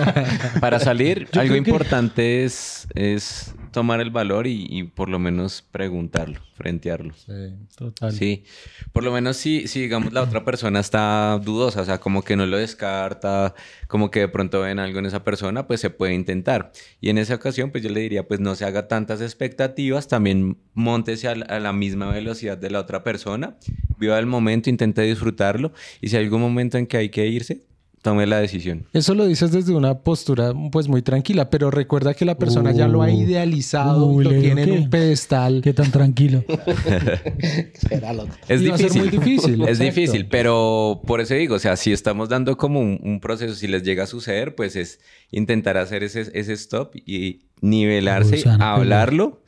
[0.60, 5.08] Para salir, Yo algo creo que- importante es, es tomar el valor y, y por
[5.08, 7.12] lo menos preguntarlo, frentearlo.
[7.14, 7.32] Sí.
[7.76, 8.12] Total.
[8.12, 8.44] Sí,
[8.92, 12.36] por lo menos si, si digamos la otra persona está dudosa, o sea, como que
[12.36, 13.54] no lo descarta,
[13.88, 16.70] como que de pronto ven algo en esa persona, pues se puede intentar.
[17.00, 20.56] Y en esa ocasión, pues yo le diría, pues no se haga tantas expectativas, también
[20.72, 23.56] montese a la, a la misma velocidad de la otra persona,
[23.98, 27.66] viva el momento, intente disfrutarlo y si hay algún momento en que hay que irse,
[28.04, 28.84] tome la decisión.
[28.92, 32.86] Eso lo dices desde una postura pues muy tranquila, pero recuerda que la persona ya
[32.86, 33.20] lo ha Uh.
[33.22, 35.62] idealizado, lo tiene en un pedestal.
[35.64, 36.44] Qué tan tranquilo.
[37.88, 38.28] Será loco.
[38.46, 39.00] Es Y va a ser difícil.
[39.00, 43.00] muy difícil, Es difícil, pero por eso digo, o sea, si estamos dando como un,
[43.02, 47.40] un proceso, si les llega a suceder, pues es intentar hacer ese, ese stop y
[47.62, 49.40] nivelarse, Uy, hablarlo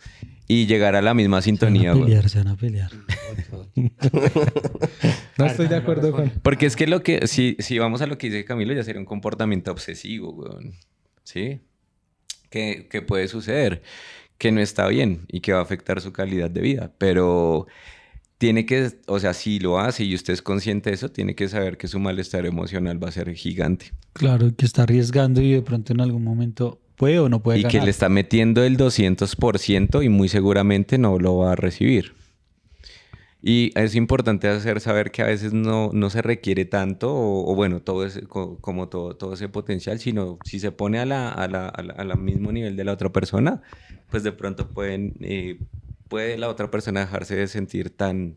[0.48, 1.92] y llegar a la misma Se van sintonía.
[1.92, 2.90] a pelear, se van a pelear.
[5.38, 6.30] No estoy de acuerdo con...
[6.42, 9.00] Porque es que lo que, si, si vamos a lo que dice Camilo, ya sería
[9.00, 10.72] un comportamiento obsesivo, weón.
[11.24, 11.60] ¿Sí?
[12.50, 13.82] Que, que puede suceder,
[14.38, 17.66] que no está bien y que va a afectar su calidad de vida, pero
[18.38, 21.48] tiene que, o sea, si lo hace y usted es consciente de eso, tiene que
[21.48, 23.92] saber que su malestar emocional va a ser gigante.
[24.12, 27.62] Claro, que está arriesgando y de pronto en algún momento puede o no puede y
[27.62, 27.80] ganar.
[27.80, 32.14] que le está metiendo el 200% y muy seguramente no lo va a recibir.
[33.42, 37.54] Y es importante hacer saber que a veces no, no se requiere tanto, o, o
[37.54, 41.28] bueno, todo ese, co- como todo, todo ese potencial, sino si se pone a la,
[41.30, 43.62] a la, a la- a la mismo nivel de la otra persona,
[44.10, 45.60] pues de pronto pueden, eh,
[46.08, 48.36] puede la otra persona dejarse de sentir tan,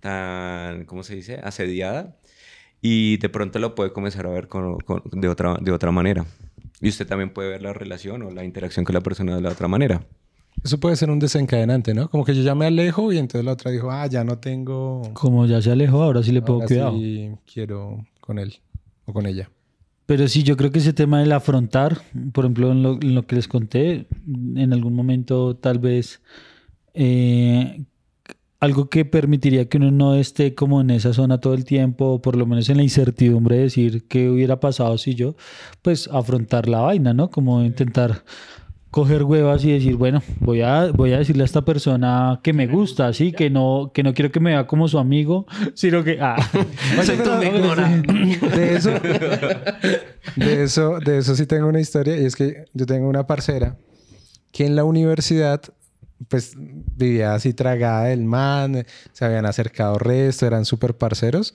[0.00, 2.16] tan, ¿cómo se dice?, asediada.
[2.80, 6.26] Y de pronto lo puede comenzar a ver con- con- de, otra, de otra manera.
[6.80, 9.50] Y usted también puede ver la relación o la interacción con la persona de la
[9.50, 10.06] otra manera.
[10.62, 12.08] Eso puede ser un desencadenante, ¿no?
[12.10, 15.02] Como que yo ya me alejo y entonces la otra dijo, ah, ya no tengo...
[15.14, 16.92] Como ya se alejó, ahora sí le ahora cuidado.
[16.92, 18.54] sí quiero con él
[19.04, 19.50] o con ella.
[20.06, 22.00] Pero sí, yo creo que ese tema del afrontar,
[22.32, 26.22] por ejemplo, en lo, en lo que les conté, en algún momento tal vez
[26.94, 27.84] eh,
[28.60, 32.22] algo que permitiría que uno no esté como en esa zona todo el tiempo, o
[32.22, 35.36] por lo menos en la incertidumbre de decir qué hubiera pasado si yo,
[35.82, 37.30] pues afrontar la vaina, ¿no?
[37.30, 38.24] Como intentar
[38.90, 42.66] coger huevas y decir, bueno, voy a, voy a decirle a esta persona que me
[42.66, 46.18] gusta, así que no, que no quiero que me vea como su amigo, sino que...
[46.20, 46.36] Ah.
[48.56, 48.90] De eso,
[50.36, 53.76] de eso, de eso sí tengo una historia y es que yo tengo una parcera
[54.52, 55.60] que en la universidad
[56.26, 61.54] pues vivía así tragada del man, se habían acercado resto, eran súper parceros.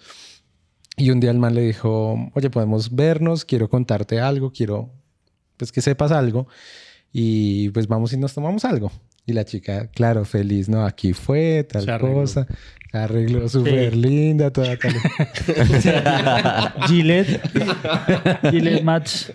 [0.95, 4.91] Y un día el man le dijo, oye, podemos vernos, quiero contarte algo, quiero
[5.57, 6.47] pues que sepas algo
[7.11, 8.91] y pues vamos y nos tomamos algo.
[9.25, 10.85] Y la chica, claro, feliz, ¿no?
[10.85, 12.13] Aquí fue, tal arregló.
[12.13, 12.45] cosa.
[12.91, 14.93] Se arregló súper linda, toda tal.
[16.87, 17.41] Gillette,
[18.51, 19.29] Gillette Match.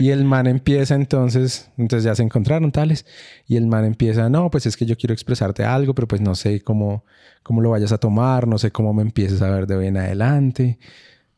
[0.00, 3.06] Y el man empieza entonces, entonces ya se encontraron tales,
[3.46, 6.34] y el man empieza, no, pues es que yo quiero expresarte algo, pero pues no
[6.34, 7.04] sé cómo,
[7.42, 9.98] cómo lo vayas a tomar, no sé cómo me empieces a ver de hoy en
[9.98, 10.78] adelante,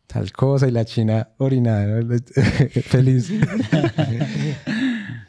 [0.07, 2.17] tal cosa, y la china orinada, ¿no?
[2.85, 3.31] feliz.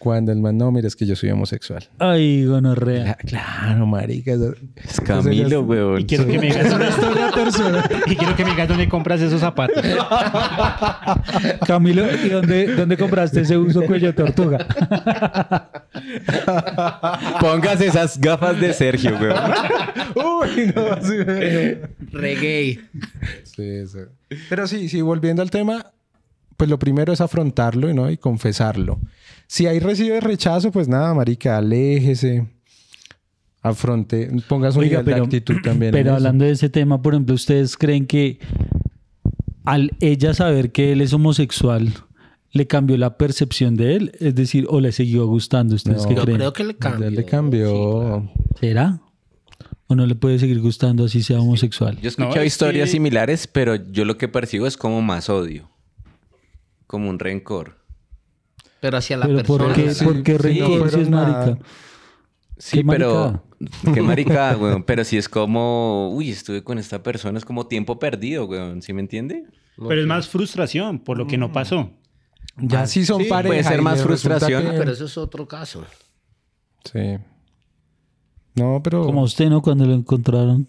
[0.01, 1.87] Cuando el man, no, mira, es que yo soy homosexual.
[1.99, 3.13] Ay, gonorrea.
[3.23, 4.31] Claro, marica.
[4.75, 6.03] Es Camilo, Y weón.
[6.05, 6.87] quiero que me digas dónde,
[8.07, 9.85] y quiero que me digas dónde compras esos zapatos.
[11.67, 14.65] Camilo, ¿y dónde, dónde compraste ese uso cuello de tortuga?
[17.39, 19.37] Póngase esas gafas de Sergio, weón.
[20.15, 21.17] Uy, no, sí,
[22.11, 22.79] Reggae.
[23.43, 23.99] Sí, sí.
[24.49, 25.91] Pero sí, sí, volviendo al tema,
[26.57, 28.09] pues lo primero es afrontarlo ¿no?
[28.09, 28.99] y confesarlo.
[29.51, 32.47] Si ahí recibe rechazo, pues nada, marica, aléjese,
[33.61, 35.91] afronte, ponga su Oiga, nivel de actitud también.
[35.91, 36.15] pero eso.
[36.15, 38.39] hablando de ese tema, por ejemplo, ¿ustedes creen que
[39.65, 41.93] al ella saber que él es homosexual,
[42.53, 44.11] le cambió la percepción de él?
[44.21, 45.75] Es decir, ¿o le siguió gustando?
[45.75, 46.07] ¿Ustedes No.
[46.07, 46.37] qué Yo creen?
[46.37, 47.09] creo que le cambió.
[47.09, 47.67] Ya le cambió.
[47.67, 48.31] Sí, claro.
[48.61, 49.01] ¿Será?
[49.87, 51.95] ¿O no le puede seguir gustando así sea homosexual?
[51.97, 55.29] Yo he escuchado No, historias que- similares, pero yo lo que percibo es como más
[55.29, 55.69] odio.
[56.87, 57.81] Como un rencor.
[58.82, 59.63] Pero hacia la Pero persona.
[59.63, 61.58] ¿por qué, sí, por qué sí, rencor si es marica?
[62.58, 63.44] Sí, Qué pero...
[63.94, 64.84] Qué maricada, weón.
[64.84, 66.10] Pero sí es como...
[66.13, 67.38] Uy, estuve con esta persona.
[67.38, 68.82] Es como tiempo perdido, weón.
[68.82, 69.46] ¿Sí me entiende?
[69.78, 71.91] Pero es más frustración por lo que no pasó.
[72.58, 73.48] Ya sí son Sí, pareja.
[73.54, 74.63] puede ser más frustración.
[74.63, 75.86] que- Pero eso es otro caso.
[76.91, 77.17] Sí.
[78.53, 79.05] No, pero...
[79.05, 79.61] Como usted, ¿no?
[79.61, 80.67] Cuando lo encontraron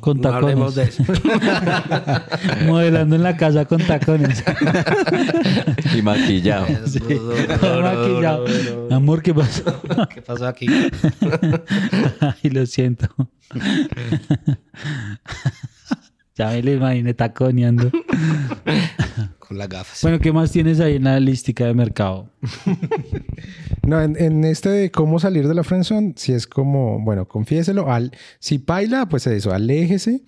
[0.00, 0.98] con No hablemos tacones.
[0.98, 1.12] de eso.
[2.66, 4.42] Modelando en la casa con tacones.
[5.94, 6.66] Y maquillado.
[7.82, 8.46] Maquillado.
[8.90, 9.62] Amor, ¿qué pasó?
[10.12, 10.66] ¿Qué pasó aquí?
[12.20, 13.06] Ay, lo siento.
[16.34, 17.90] ya me lo imaginé taconeando.
[19.54, 20.02] Con las gafas.
[20.02, 22.28] Bueno, ¿qué más tienes ahí en la lística de mercado?
[23.86, 27.92] No, en, en este de cómo salir de la friendzone, si es como, bueno, confiéselo.
[27.92, 30.22] Al, si baila, pues eso, aléjese.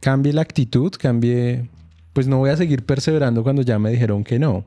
[0.00, 1.68] Cambie la actitud, cambie...
[2.12, 4.64] Pues no voy a seguir perseverando cuando ya me dijeron que no.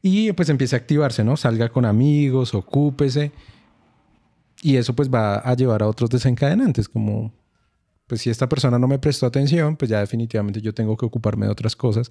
[0.00, 1.36] Y pues empiece a activarse, ¿no?
[1.36, 3.32] Salga con amigos, ocúpese.
[4.62, 7.32] Y eso pues va a llevar a otros desencadenantes, como...
[8.06, 11.46] Pues si esta persona no me prestó atención, pues ya definitivamente yo tengo que ocuparme
[11.46, 12.10] de otras cosas.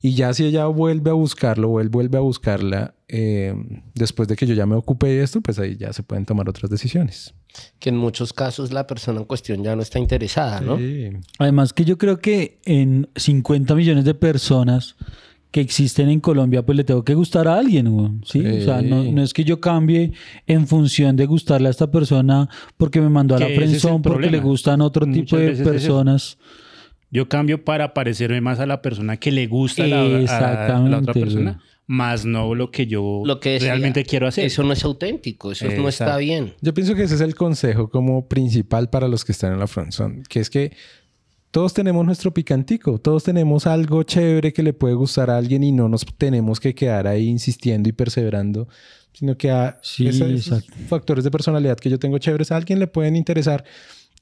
[0.00, 3.54] Y ya si ella vuelve a buscarlo o él vuelve a buscarla, eh,
[3.94, 6.48] después de que yo ya me ocupé de esto, pues ahí ya se pueden tomar
[6.48, 7.34] otras decisiones.
[7.78, 10.76] Que en muchos casos la persona en cuestión ya no está interesada, ¿no?
[10.76, 11.10] Sí.
[11.38, 14.96] Además que yo creo que en 50 millones de personas
[15.56, 18.46] que existen en Colombia, pues le tengo que gustar a alguien, ¿sí?
[18.46, 20.12] O sea, no, es que yo cambie
[20.46, 24.38] en función de gustarle a esta persona porque me mandó a la friendzone, porque le
[24.40, 26.36] gustan otro Muchas tipo de personas.
[27.10, 30.20] Yo cambio para parecerme más a la persona que le gusta a la, a la
[30.20, 31.64] Exactamente, otra persona, güey.
[31.86, 34.44] más no lo que yo Lo que decía, realmente quiero hacer.
[34.44, 36.52] Eso no es auténtico, eso no está bien.
[36.60, 39.68] Yo pienso que ese es el consejo como principal para los que están en la
[39.68, 40.72] friendzone, que es que
[41.50, 45.72] todos tenemos nuestro picantico, todos tenemos algo chévere que le puede gustar a alguien y
[45.72, 48.68] no nos tenemos que quedar ahí insistiendo y perseverando,
[49.12, 50.74] sino que a Sí, esa- esos exacto.
[50.88, 53.64] factores de personalidad que yo tengo chéveres a alguien le pueden interesar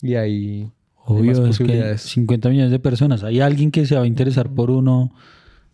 [0.01, 0.71] y ahí hay más
[1.07, 2.01] Obvio, es que posibilidades.
[2.03, 3.25] 50 millones de personas.
[3.25, 5.13] Hay alguien que se va a interesar por uno,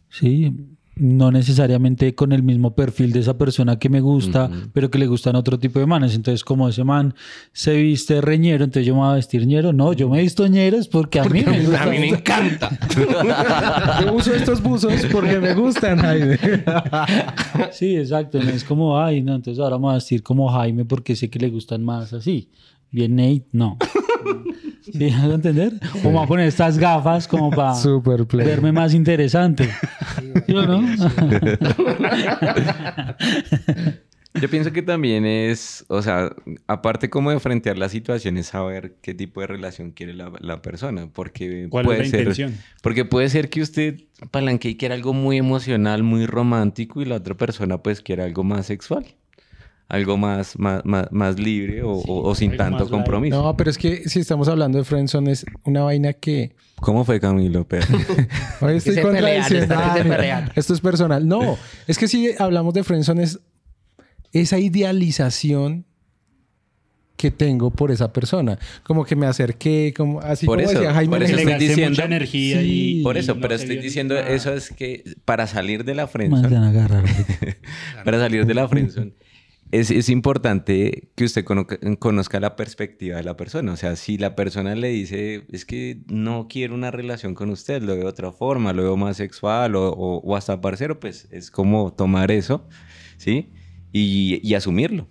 [0.08, 0.54] sí,
[1.00, 5.06] no necesariamente con el mismo perfil de esa persona que me gusta, pero que le
[5.06, 6.14] gustan otro tipo de manes.
[6.14, 7.14] Entonces, como ese man
[7.52, 9.72] se viste reñero, entonces yo me voy a vestir ñero.
[9.72, 11.80] No, yo me he visto ñeros porque a mí me gusta.
[11.82, 12.70] A mí me encanta.
[14.04, 16.38] Yo uso estos buzos porque me gustan, Jaime.
[17.72, 18.42] Sí, exacto.
[18.42, 21.30] No es como, ay, no, entonces ahora me voy a vestir como Jaime porque sé
[21.30, 22.48] que le gustan más así.
[22.90, 23.78] Bien Nate, no.
[24.82, 24.92] ¿Sí?
[24.94, 25.74] ¿Me vas a entender?
[26.02, 29.68] O me voy a poner estas gafas como para Super verme más interesante.
[30.46, 30.82] ¿Sí o no?
[34.40, 36.30] Yo pienso que también es, o sea,
[36.68, 40.62] aparte como de frentear la situación, es saber qué tipo de relación quiere la, la
[40.62, 42.54] persona, porque ¿Cuál puede es la ser, intención?
[42.80, 47.16] porque puede ser que usted palanque y quiera algo muy emocional, muy romántico y la
[47.16, 49.04] otra persona pues quiere algo más sexual,
[49.90, 53.42] algo más, más, más, más libre o, o- o sin tanto compromiso.
[53.42, 57.20] No, pero es que si estamos hablando de friendzone es una vaina que ¿Cómo fue
[57.20, 57.66] Camilo?
[57.68, 57.86] Pero,
[58.62, 59.74] Hoy estoy se contradiciendo.
[60.16, 60.50] pelean.
[60.56, 61.28] Esto es personal.
[61.28, 63.38] No, es que si hablamos de friendzone es
[64.32, 65.84] esa idealización
[67.16, 68.58] que tengo por esa persona.
[68.82, 71.10] Como que me acerqué, como así Por como eso, decía Jaime.
[71.16, 73.02] por eso estoy diciendo- mucha energía Sí, y...
[73.02, 74.28] por eso, y no pero estoy diciendo nada.
[74.30, 76.48] eso es que para salir de la friendzone,
[78.06, 79.12] para salir de la friendzone,
[79.72, 81.66] es, es importante que usted cono-
[81.98, 83.72] conozca la perspectiva de la persona.
[83.72, 87.80] O sea, si la persona le dice, es que no quiero una relación con usted,
[87.82, 91.28] lo veo de otra forma, lo veo más sexual o, o- o hasta parcero, pues
[91.30, 92.66] es como tomar eso,
[93.16, 93.50] ¿sí?
[93.92, 95.08] Y, y asumirlo.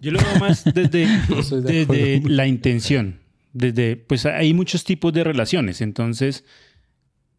[0.00, 1.06] Yo lo veo más desde,
[1.62, 3.20] de desde la intención.
[3.52, 5.80] Desde, pues hay muchos tipos de relaciones.
[5.80, 6.44] Entonces,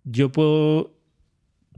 [0.04, 0.96] yo puedo,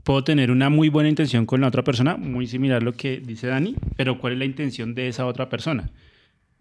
[0.06, 3.18] puedo tener una muy buena intención con la otra persona, muy similar a lo que
[3.18, 5.90] dice Dani, pero ¿cuál es la intención de esa otra persona?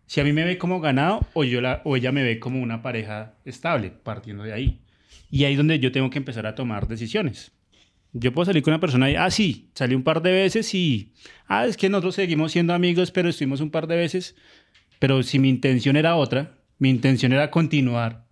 [0.08, 2.60] Si a mí me ve como ganado o, yo la, o ella me ve como
[2.60, 4.80] una pareja estable, partiendo de ahí.
[5.30, 7.52] Y ahí es donde yo tengo que empezar a tomar decisiones.
[8.14, 11.14] Yo puedo salir con una persona y, ah, sí, salí un par de veces y,
[11.46, 14.36] ah, es que nosotros seguimos siendo amigos, pero estuvimos un par de veces.
[14.98, 18.25] Pero si mi intención era otra, mi intención era continuar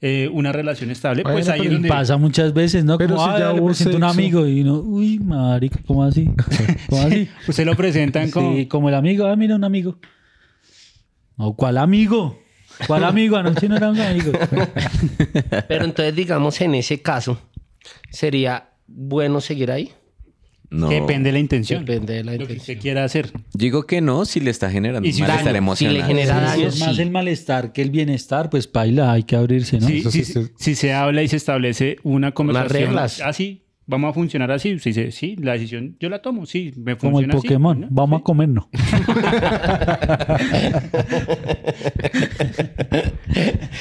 [0.00, 1.88] eh, una relación estable, pues ahí es donde...
[1.88, 2.98] Pasa muchas veces, ¿no?
[2.98, 4.18] Pero como, si "Ay, ya le hubo presento un sexo".
[4.18, 6.28] amigo y no, uy, marica, ¿cómo así?
[6.88, 7.28] ¿Cómo así?
[7.48, 8.54] Usted lo presentan como...
[8.54, 9.98] Sí, como el amigo, ah, mira, un amigo.
[11.36, 12.38] No, ¿cuál amigo?
[12.86, 13.36] ¿Cuál amigo?
[13.36, 14.32] Anoche no era un amigo.
[15.68, 17.40] Pero entonces, digamos, en ese caso,
[18.10, 19.92] ¿sería bueno seguir ahí?
[20.70, 20.88] No.
[20.90, 21.84] depende de la intención.
[21.84, 22.60] Depende de la Lo que intención.
[22.76, 23.30] usted quiera hacer.
[23.54, 25.94] Digo que no si le está generando si malestar daño, emocional.
[25.96, 27.02] si le genera Si daño, es más sí.
[27.02, 29.86] el malestar que el bienestar, pues paila, hay que abrirse, ¿no?
[29.86, 30.50] Sí, Eso sí, sí, sí, sí.
[30.58, 33.20] si se habla y se establece una conversación reglas.
[33.22, 34.78] así, vamos a funcionar así.
[34.78, 37.80] Si dice, sí, la decisión yo la tomo, sí, me Como el funciona así, Pokémon,
[37.80, 37.86] ¿no?
[37.90, 38.20] vamos Sí.
[38.20, 38.66] a comernos.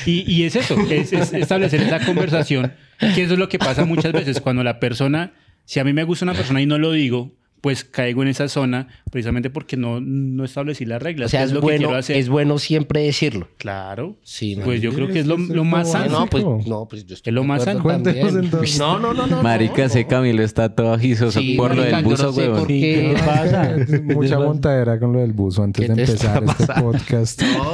[0.06, 3.86] Y, y es eso, es, es establecer esa conversación, que eso es lo que pasa
[3.86, 5.34] muchas veces cuando la persona,
[5.68, 8.48] si a mí me gusta una persona y no lo digo, pues caigo en esa
[8.48, 11.28] zona precisamente porque no, no establecí las reglas.
[11.28, 12.16] O sea, ¿Qué es, lo que quiero hacer?
[12.16, 13.50] es bueno siempre decirlo.
[13.58, 14.16] Claro.
[14.24, 14.58] Sí.
[14.64, 16.20] Pues yo creo que es lo, más sano.
[16.22, 17.84] no, pues, no, pues yo estoy Es lo más sano.
[17.84, 19.44] No, no, no, no.
[19.44, 20.08] Marica, no, no.
[20.08, 22.60] Camilo está todo agisoso Sí, por lo del no buzo, sé huevón.
[22.60, 23.14] por Sí, qué.
[23.14, 23.76] ¿qué pasa?
[24.04, 27.42] Mucha montadera con lo del buzo antes ¿Qué de empezar este podcast.
[27.42, 27.72] No,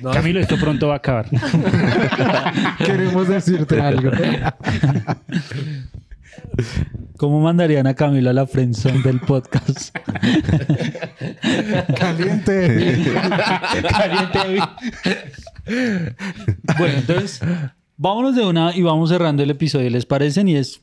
[0.00, 1.28] no, Camilo, esto pronto va a acabar.
[2.86, 4.12] Queremos decirte algo.
[7.16, 9.96] ¿Cómo mandarían a Camilo a la friendzone del podcast?
[11.96, 13.02] Caliente.
[13.88, 14.62] Caliente.
[16.78, 17.40] bueno, entonces,
[17.96, 19.88] vámonos de una y vamos cerrando el episodio.
[19.90, 20.48] ¿Les parecen?
[20.48, 20.80] Y es,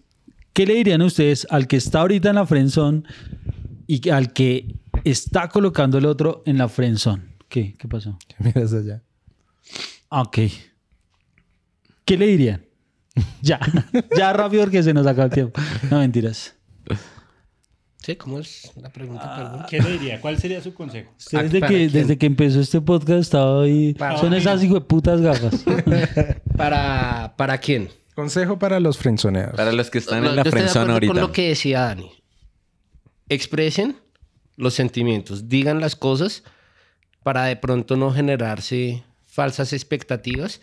[0.53, 3.03] ¿qué le dirían ustedes al que está ahorita en la friendzone
[3.87, 7.23] y al que está colocando el otro en la friendzone?
[7.49, 7.75] ¿Qué?
[7.77, 8.17] ¿Qué pasó?
[8.39, 9.01] Miras allá.
[10.09, 10.39] Ah, Ok.
[12.05, 12.65] ¿Qué le dirían?
[13.41, 13.59] Ya,
[14.17, 15.59] ya rápido porque se nos acaba el tiempo.
[15.89, 16.55] No, mentiras.
[18.03, 19.35] Sí, ¿cómo es la pregunta?
[19.35, 19.65] perdón?
[19.69, 20.19] ¿Qué le diría?
[20.21, 21.11] ¿Cuál sería su consejo?
[21.19, 21.91] Usted Ah, desde ¿para que, quién?
[21.91, 23.93] desde que empezó este podcast estaba ahí.
[23.93, 24.37] Para Son mí.
[24.37, 25.63] esas hijo de putas gafas.
[26.57, 27.89] ¿Para, ¿Para quién?
[28.15, 29.55] Consejo para los frenzoneados.
[29.55, 31.13] Para los que están No, en la acuerdo ahorita.
[31.13, 32.11] con lo que decía Dani.
[33.29, 33.97] Expresen
[34.57, 36.43] los sentimientos, digan las cosas
[37.23, 40.59] para de pronto no generarse falsas expectativas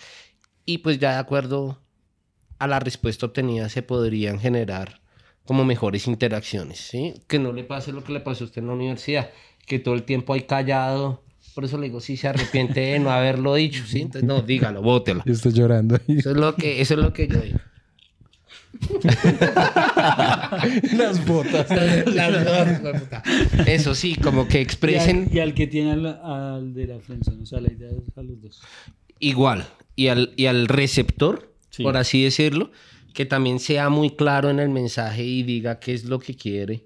[0.67, 1.81] y pues ya de acuerdo
[2.59, 5.01] a la respuesta obtenida se podrían generar
[5.45, 7.15] como mejores interacciones, ¿sí?
[7.27, 9.31] Que no le pase lo que le pasó a usted en la universidad,
[9.67, 11.23] que todo el tiempo hay callado
[11.55, 14.03] Por eso le digo, si se arrepiente de no haberlo dicho, ¿sí?
[14.03, 15.23] Entonces, no, dígalo, bótelo.
[15.25, 15.97] Yo estoy llorando.
[16.07, 17.59] Eso es lo que, eso es lo que yo digo.
[20.97, 21.69] Las botas.
[22.07, 23.23] Las puta.
[23.67, 27.01] Eso sí, como que Y expresen al, y al que tiene al, al de la
[27.01, 28.61] friendzone, o sea, la idea es a los dos.
[29.19, 29.67] igual.
[29.97, 31.85] Y al, y al receptor, Sí.
[31.85, 32.71] por así decirlo,
[33.15, 36.85] que también sea muy claro en el mensaje y diga qué es lo que quiere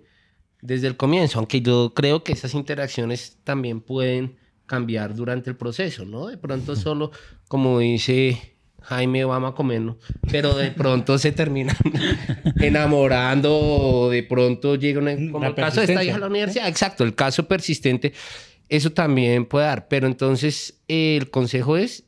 [0.60, 1.38] desde el comienzo.
[1.38, 4.36] Aunque yo creo que esas interacciones también pueden
[4.66, 6.28] cambiar durante el proceso, ¿no?
[6.28, 7.10] De pronto solo,
[7.48, 9.96] como dice Jaime, vamos a comernos,
[10.30, 11.76] pero de pronto se terminan
[12.60, 16.68] enamorando o de pronto llega una, como el caso de esta hija a la universidad,
[16.68, 18.12] exacto, el caso persistente,
[18.68, 22.04] eso también puede dar, pero entonces eh, el consejo es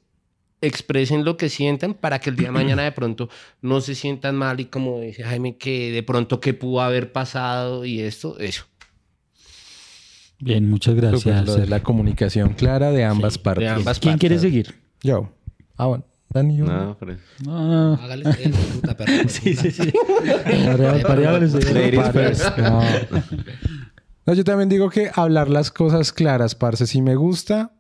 [0.66, 3.28] expresen lo que sientan para que el día de mañana de pronto
[3.62, 7.84] no se sientan mal y como dice Jaime, que de pronto qué pudo haber pasado
[7.84, 8.64] y esto, eso.
[10.40, 11.22] Bien, muchas gracias.
[11.22, 13.68] Súper, lo de la comunicación clara de ambas Sí, de partes.
[13.70, 14.20] ambas ¿Quién partes.
[14.20, 14.74] quiere seguir?
[15.02, 15.32] Yo.
[15.76, 16.04] Ah, bueno.
[16.30, 16.64] Dani, yo.
[16.64, 18.02] No, pero- No, no.
[18.02, 18.24] Hágale
[18.72, 19.28] puta perro.
[19.28, 19.92] Sí, sí, sí.
[21.72, 22.58] Ladies first.
[22.58, 22.80] No.
[24.26, 26.86] No, yo también digo que hablar las cosas claras, parce.
[26.86, 27.72] Si me gusta,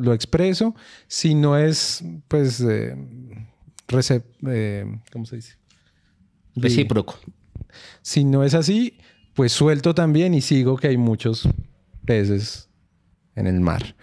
[0.00, 0.74] lo expreso.
[1.06, 2.96] Si no es, pues, eh,
[3.88, 5.54] recep- eh, ¿cómo se dice?
[6.56, 7.18] Recíproco.
[8.02, 8.98] Si no es así,
[9.34, 11.48] pues suelto también y sigo que hay muchos
[12.04, 12.68] peces
[13.36, 13.94] en el mar.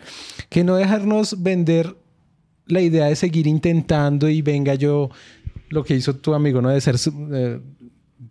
[0.49, 1.97] Que no dejarnos vender
[2.65, 5.09] la idea de seguir intentando y venga yo,
[5.69, 6.69] lo que hizo tu amigo, ¿no?
[6.69, 6.95] De ser,
[7.33, 7.59] eh,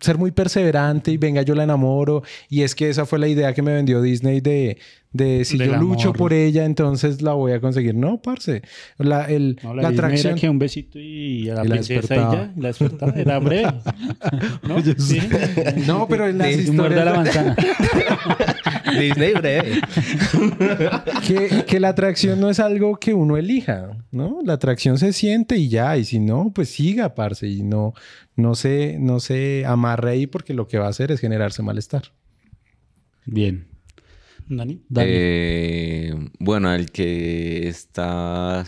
[0.00, 2.22] ser muy perseverante y venga yo la enamoro.
[2.48, 4.78] Y es que esa fue la idea que me vendió Disney de,
[5.12, 6.16] de si Del yo lucho amor.
[6.18, 7.94] por ella, entonces la voy a conseguir.
[7.94, 8.62] No, parce.
[8.98, 10.32] La, el, No, la, la, atracción...
[10.32, 12.50] era que un besito y a la Y la princesa despertaba.
[12.56, 13.12] y la despertaba.
[13.16, 13.72] Era breve.
[14.62, 14.82] ¿No?
[14.98, 15.20] Sí.
[15.86, 17.46] No, pero en las Y muerda la historias...
[17.46, 17.56] manzana.
[18.98, 19.80] Disney breve.
[21.26, 24.40] que, que la atracción no es algo que uno elija, ¿no?
[24.44, 27.94] La atracción se siente y ya, y si no, pues siga, parce, y no,
[28.34, 32.12] no se, no se amarre ahí porque lo que va a hacer es generarse malestar.
[33.24, 33.66] Bien.
[34.48, 34.80] Dani.
[34.88, 35.10] Dani.
[35.10, 38.64] Eh, bueno, el que está.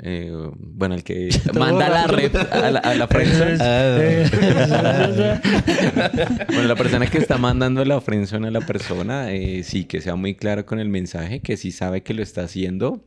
[0.00, 1.28] Eh, bueno, el que
[1.58, 3.58] manda la red a la, a la friendzone.
[6.48, 10.14] Bueno, la persona que está mandando la friendzone a la persona, eh, sí, que sea
[10.14, 13.04] muy clara con el mensaje, que si sabe que lo está haciendo,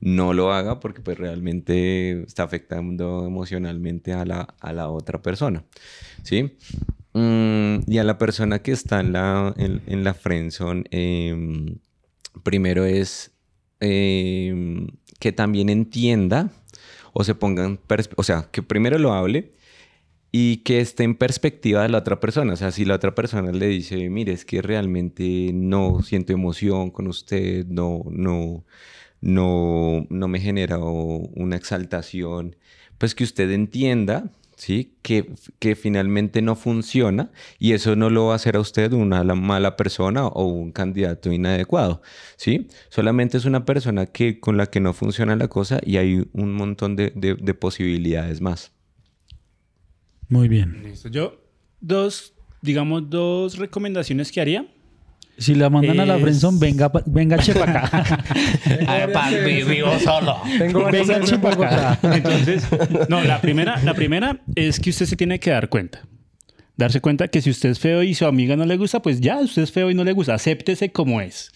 [0.00, 5.64] no lo haga porque pues realmente está afectando emocionalmente a la, a la otra persona,
[6.24, 6.56] ¿sí?
[7.14, 11.78] Mm, y a la persona que está en la, en, en la friendzone, em,
[12.42, 13.32] primero es
[13.80, 14.88] em,
[15.22, 16.50] que también entienda
[17.12, 19.52] o se ponga en perspe- o sea, que primero lo hable
[20.32, 22.54] y que esté en perspectiva de la otra persona.
[22.54, 26.90] O sea, si la otra persona le dice, mire, es que realmente no siento emoción
[26.90, 28.64] con usted, no, no,
[29.20, 32.56] no, no me genera una exaltación,
[32.98, 34.28] pues que usted entienda,
[34.64, 34.92] ¿sí?
[35.02, 39.24] Que, que finalmente no funciona y eso no lo va a hacer a usted una
[39.24, 42.00] la- mala persona o un candidato inadecuado,
[42.36, 42.68] ¿sí?
[42.88, 46.52] Solamente es una persona que, con la que no funciona la cosa y hay un
[46.54, 48.70] montón de- de- de posibilidades más.
[50.28, 50.80] Muy bien.
[50.84, 51.08] Listo.
[51.08, 51.40] Yo,
[51.80, 52.32] dos,
[52.62, 54.71] digamos, dos recomendaciones que haría.
[55.42, 58.24] Si la mandan a la friendzone, venga, venga, chepa acá.
[59.44, 60.40] Vivo solo.
[60.56, 61.98] Tengo Venga, en chepa acá.
[62.02, 62.66] Entonces,
[63.08, 66.06] no, la primera, la primera es que usted se tiene que dar cuenta.
[66.76, 69.38] Darse cuenta que si usted es feo y su amiga no le gusta, pues ya,
[69.38, 70.34] usted es feo y no le gusta.
[70.34, 71.50] Acéptese como es.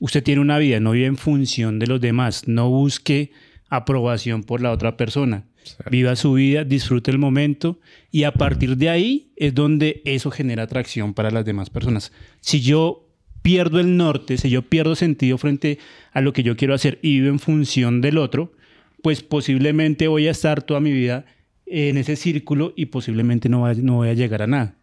[0.00, 2.48] Usted tiene una vida, no vive en función de los demás.
[2.48, 3.30] No busque
[3.68, 5.46] aprobación por la otra persona.
[5.90, 7.78] Viva su vida, disfrute el momento
[8.10, 12.12] y a partir de ahí es donde eso genera atracción para las demás personas.
[12.40, 13.01] Si yo
[13.42, 15.78] pierdo el norte, si yo pierdo sentido frente
[16.12, 18.52] a lo que yo quiero hacer y vivo en función del otro,
[19.02, 21.24] pues posiblemente voy a estar toda mi vida
[21.66, 24.76] en ese círculo y posiblemente no, va- voy a llegar a nada.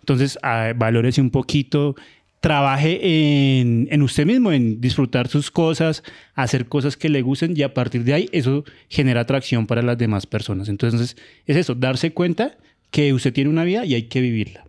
[0.00, 1.94] Entonces, ah, valórese un poquito,
[2.40, 6.02] trabaje en, en usted mismo, en disfrutar sus cosas,
[6.34, 9.98] hacer cosas que le gusten y a partir de ahí eso genera atracción para las
[9.98, 10.68] demás personas.
[10.68, 12.56] Entonces, es eso, darse cuenta
[12.90, 14.64] que usted tiene una vida y hay que vivirla.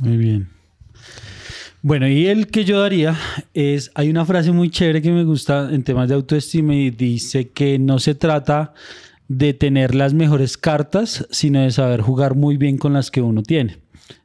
[0.00, 0.48] Muy bien.
[1.82, 3.16] Bueno, y el que yo daría
[3.54, 7.48] es, hay una frase muy chévere que me gusta en temas de autoestima y dice
[7.48, 8.74] que no se trata
[9.28, 13.42] de tener las mejores cartas, sino de saber jugar muy bien con las que uno
[13.42, 13.78] tiene.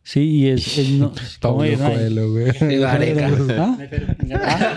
[0.07, 0.77] Sí, y es...
[0.77, 1.09] es no,
[1.41, 1.89] ¿cómo Paulo era?
[1.89, 2.51] Coelho, güey.
[2.59, 3.31] Sí, marica.
[4.35, 4.75] ¿Ah?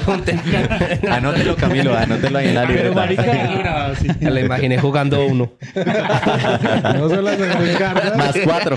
[1.16, 2.94] Anótelo, Camilo, anótelo ahí en la Pero libreta.
[2.94, 5.52] marica, Me la imaginé jugando uno.
[5.74, 7.36] No se las
[7.76, 8.16] cartas.
[8.16, 8.76] Más cuatro.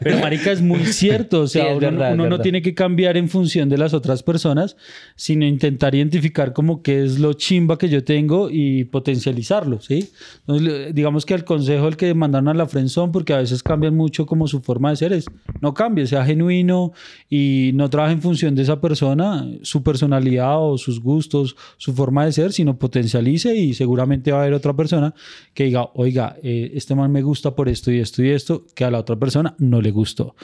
[0.00, 2.42] Pero marica es muy cierto, o sea, Sí, uno, verdad, uno no verdad.
[2.42, 4.76] tiene que cambiar en función de las otras personas,
[5.16, 10.10] sino intentar identificar como qué es lo chimba que yo tengo y potencializarlo, ¿sí?
[10.46, 13.94] Entonces, digamos que el consejo el que mandaron a la friendzone, porque a veces cambian
[13.94, 15.26] mucho como su forma de ser, es
[15.60, 16.92] no cambie, sea genuino
[17.28, 22.24] y no trabaje en función de esa persona, su personalidad o sus gustos, su forma
[22.24, 25.14] de ser, sino potencialice y seguramente va a haber otra persona
[25.54, 28.84] que diga, oiga, eh, este man me gusta por esto y esto y esto, que
[28.84, 30.34] a la otra persona no le gustó.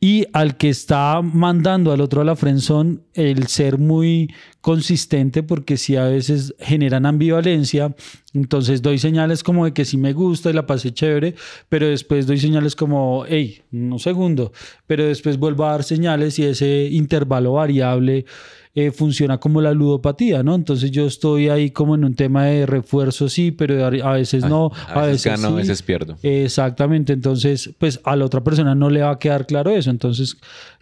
[0.00, 5.76] Y al que está mandando al otro a la friendzone, el ser muy consistente, porque
[5.76, 7.94] si a veces generan ambivalencia,
[8.34, 11.34] entonces doy señales como de que sí me gusta y la pasé chévere,
[11.68, 14.52] pero después doy señales como, hey, un segundo,
[14.86, 18.26] pero después vuelvo a dar señales y ese intervalo variable
[18.74, 20.54] eh, funciona como la ludopatía, ¿no?
[20.54, 24.44] Entonces yo estoy ahí como en un tema de refuerzo, sí, pero a a veces
[24.44, 25.56] no, A veces gano, a sí.
[25.56, 26.16] veces pierdo.
[26.22, 30.36] Exactamente, entonces pues a la otra persona no le va a quedar claro eso, entonces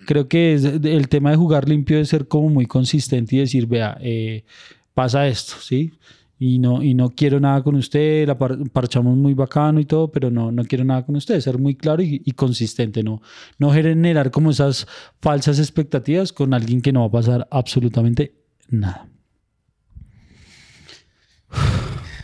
[0.04, 3.66] creo que es- el tema de jugar limpio es ser como muy consistente y decir,
[3.66, 4.44] vea, eh,
[4.92, 5.92] pasa esto, ¿sí?
[6.38, 10.12] Y no, y no quiero nada con usted, la par- parchamos muy bacano y todo,
[10.12, 13.22] pero no, no quiero nada con usted, ser muy claro y, y consistente, no,
[13.58, 14.86] no generar como esas
[15.22, 18.34] falsas expectativas con alguien que no va a pasar absolutamente
[18.68, 19.08] nada.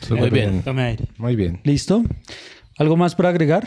[0.02, 0.62] Súper bien.
[1.16, 1.60] Muy bien.
[1.64, 2.02] ¿Listo?
[2.76, 3.66] ¿Algo más para agregar?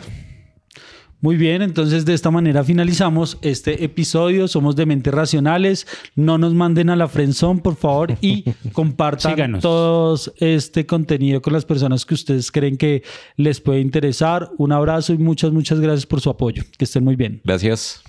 [1.21, 4.47] Muy bien, entonces de esta manera finalizamos este episodio.
[4.47, 5.87] Somos de Mentes Racionales.
[6.15, 8.43] No nos manden a la friendzone, por favor, y
[8.73, 9.61] compartan Síganos.
[9.61, 13.03] todo este contenido con las personas que ustedes creen que
[13.37, 14.51] les puede interesar.
[14.57, 16.63] Un abrazo y muchas, muchas gracias por su apoyo.
[16.77, 17.41] Que estén muy bien.
[17.43, 18.03] Gracias.